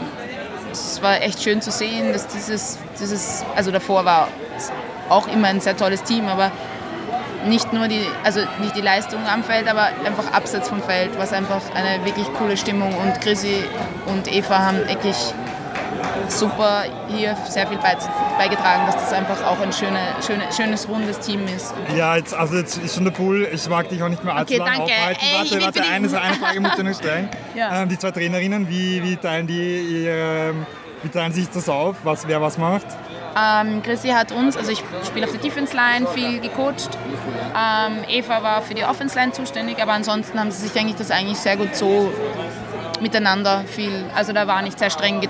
es 0.76 1.02
war 1.02 1.20
echt 1.22 1.42
schön 1.42 1.60
zu 1.62 1.70
sehen, 1.70 2.12
dass 2.12 2.26
dieses, 2.26 2.78
dieses, 3.00 3.44
also 3.54 3.70
davor 3.70 4.04
war 4.04 4.28
auch 5.08 5.28
immer 5.28 5.48
ein 5.48 5.60
sehr 5.60 5.76
tolles 5.76 6.02
Team, 6.02 6.28
aber 6.28 6.50
nicht 7.46 7.72
nur 7.72 7.88
die, 7.88 8.04
also 8.24 8.40
nicht 8.60 8.76
die 8.76 8.80
Leistung 8.80 9.20
am 9.26 9.44
Feld, 9.44 9.68
aber 9.68 9.88
einfach 10.04 10.32
abseits 10.32 10.68
vom 10.68 10.82
Feld, 10.82 11.10
was 11.18 11.32
einfach 11.32 11.62
eine 11.74 12.04
wirklich 12.04 12.26
coole 12.34 12.56
Stimmung 12.56 12.92
und 12.96 13.20
Chrissy 13.20 13.64
und 14.06 14.32
Eva 14.32 14.58
haben 14.58 14.78
wirklich 14.88 15.16
super 16.28 16.84
hier 17.08 17.36
sehr 17.48 17.66
viel 17.66 17.78
beigetragen, 17.78 18.86
dass 18.86 18.96
das 18.96 19.12
einfach 19.12 19.44
auch 19.44 19.60
ein 19.60 19.72
schöne, 19.72 19.98
schöne, 20.24 20.44
schönes, 20.54 20.88
rundes 20.88 21.18
Team 21.20 21.40
ist. 21.46 21.74
Ja, 21.96 22.16
jetzt, 22.16 22.34
also 22.34 22.56
jetzt 22.56 22.78
ist 22.78 22.94
schon 22.94 23.04
der 23.04 23.12
Pool, 23.12 23.48
ich 23.52 23.68
mag 23.68 23.88
dich 23.88 24.02
auch 24.02 24.08
nicht 24.08 24.24
mehr 24.24 24.34
allzu 24.34 24.54
okay, 24.54 24.62
lange 24.62 24.78
danke. 24.78 24.92
aufhalten. 24.92 25.20
Ey, 25.20 25.38
warte, 25.38 25.62
warte, 25.62 25.82
eine, 25.82 26.20
eine 26.20 26.34
Frage 26.34 26.60
muss 26.60 26.78
ich 26.78 26.84
noch 26.84 26.94
stellen. 26.94 27.28
ja. 27.54 27.82
ähm, 27.82 27.88
die 27.88 27.98
zwei 27.98 28.10
Trainerinnen, 28.10 28.68
wie, 28.68 29.02
wie 29.02 29.16
teilen 29.16 29.46
die 29.46 30.04
ihr, 30.04 30.54
wie 31.02 31.08
teilen 31.08 31.32
sich 31.32 31.48
das 31.48 31.68
auf, 31.68 31.96
was, 32.02 32.26
wer 32.26 32.40
was 32.40 32.58
macht? 32.58 32.86
Ähm, 33.38 33.82
Chrissy 33.82 34.08
hat 34.08 34.32
uns, 34.32 34.56
also 34.56 34.70
ich 34.72 34.82
spiele 35.06 35.26
auf 35.26 35.32
der 35.32 35.40
Defense 35.40 35.76
Line, 35.76 36.06
viel 36.06 36.40
gecoacht. 36.40 36.96
Ähm, 37.54 37.98
Eva 38.08 38.42
war 38.42 38.62
für 38.62 38.74
die 38.74 38.84
Offense 38.84 39.14
Line 39.18 39.32
zuständig, 39.32 39.82
aber 39.82 39.92
ansonsten 39.92 40.40
haben 40.40 40.50
sie 40.50 40.66
sich 40.66 40.80
eigentlich 40.80 40.96
das 40.96 41.10
eigentlich 41.10 41.36
sehr 41.36 41.58
gut 41.58 41.76
so 41.76 42.10
miteinander 43.00 43.64
viel, 43.66 44.06
also 44.14 44.32
da 44.32 44.46
war 44.46 44.62
nicht 44.62 44.78
sehr 44.78 44.88
streng 44.88 45.20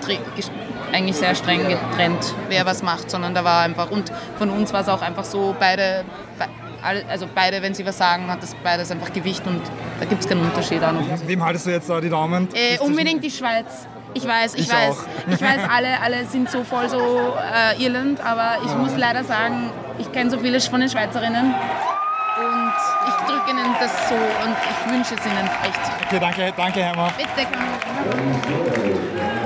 eigentlich 0.93 1.17
sehr 1.17 1.35
streng 1.35 1.69
getrennt, 1.69 2.35
wer 2.49 2.67
was 2.67 2.83
macht, 2.83 3.11
sondern 3.11 3.35
da 3.35 3.45
war 3.45 3.63
einfach, 3.63 3.91
und 3.91 4.13
von 4.39 4.51
uns 4.51 4.73
war 4.73 4.83
es 4.83 4.89
auch 4.89 5.03
einfach 5.03 5.25
so, 5.25 5.55
beide, 5.59 6.05
also 7.09 7.27
beide, 7.35 7.63
wenn 7.63 7.75
sie 7.75 7.85
was 7.85 7.99
sagen, 7.99 8.31
hat 8.31 8.43
das 8.43 8.55
beides 8.63 8.91
einfach 8.91 9.13
Gewicht 9.13 9.47
und 9.47 9.61
da 9.99 10.07
gibt 10.07 10.23
es 10.23 10.29
keinen 10.29 10.43
Unterschied 10.43 10.83
an. 10.83 10.99
Wem 11.27 11.45
haltest 11.45 11.67
du 11.67 11.71
jetzt 11.71 11.89
da 11.89 12.01
die 12.01 12.11
Daumen? 12.11 12.49
Äh, 12.55 12.79
unbedingt 12.79 13.23
die 13.25 13.31
Schweiz. 13.31 13.87
Ich 14.15 14.27
weiß, 14.27 14.55
ich, 14.55 14.63
ich 14.63 14.73
weiß, 14.73 14.91
auch. 14.91 15.05
ich 15.33 15.43
weiß, 15.43 15.61
alle, 15.69 16.01
alle 16.01 16.25
sind 16.25 16.51
so 16.51 16.65
voll 16.65 16.89
so 16.89 16.99
äh, 16.99 17.83
Irland, 17.83 18.21
aber 18.25 18.59
ich 18.65 18.71
ja. 18.71 18.79
muss 18.79 18.97
leider 18.97 19.25
sagen, 19.25 19.71
ich 19.99 20.11
kenne 20.13 20.31
so 20.31 20.39
viele 20.39 20.61
von 20.61 20.81
den 20.81 20.89
Schweizerinnen 20.89 21.55
und 22.39 22.73
ich 23.09 23.15
drücke 23.27 23.51
ihnen 23.51 23.75
das 23.79 24.09
so 24.09 24.15
und 24.15 24.57
ich 24.71 24.93
wünsche 24.93 25.15
es 25.15 25.27
ihnen 25.27 25.49
echt. 25.63 25.81
Okay, 26.07 26.19
danke, 26.21 26.53
danke, 26.57 26.83
Herr 26.83 27.13
Bitte, 27.17 27.47
komm. 27.53 29.46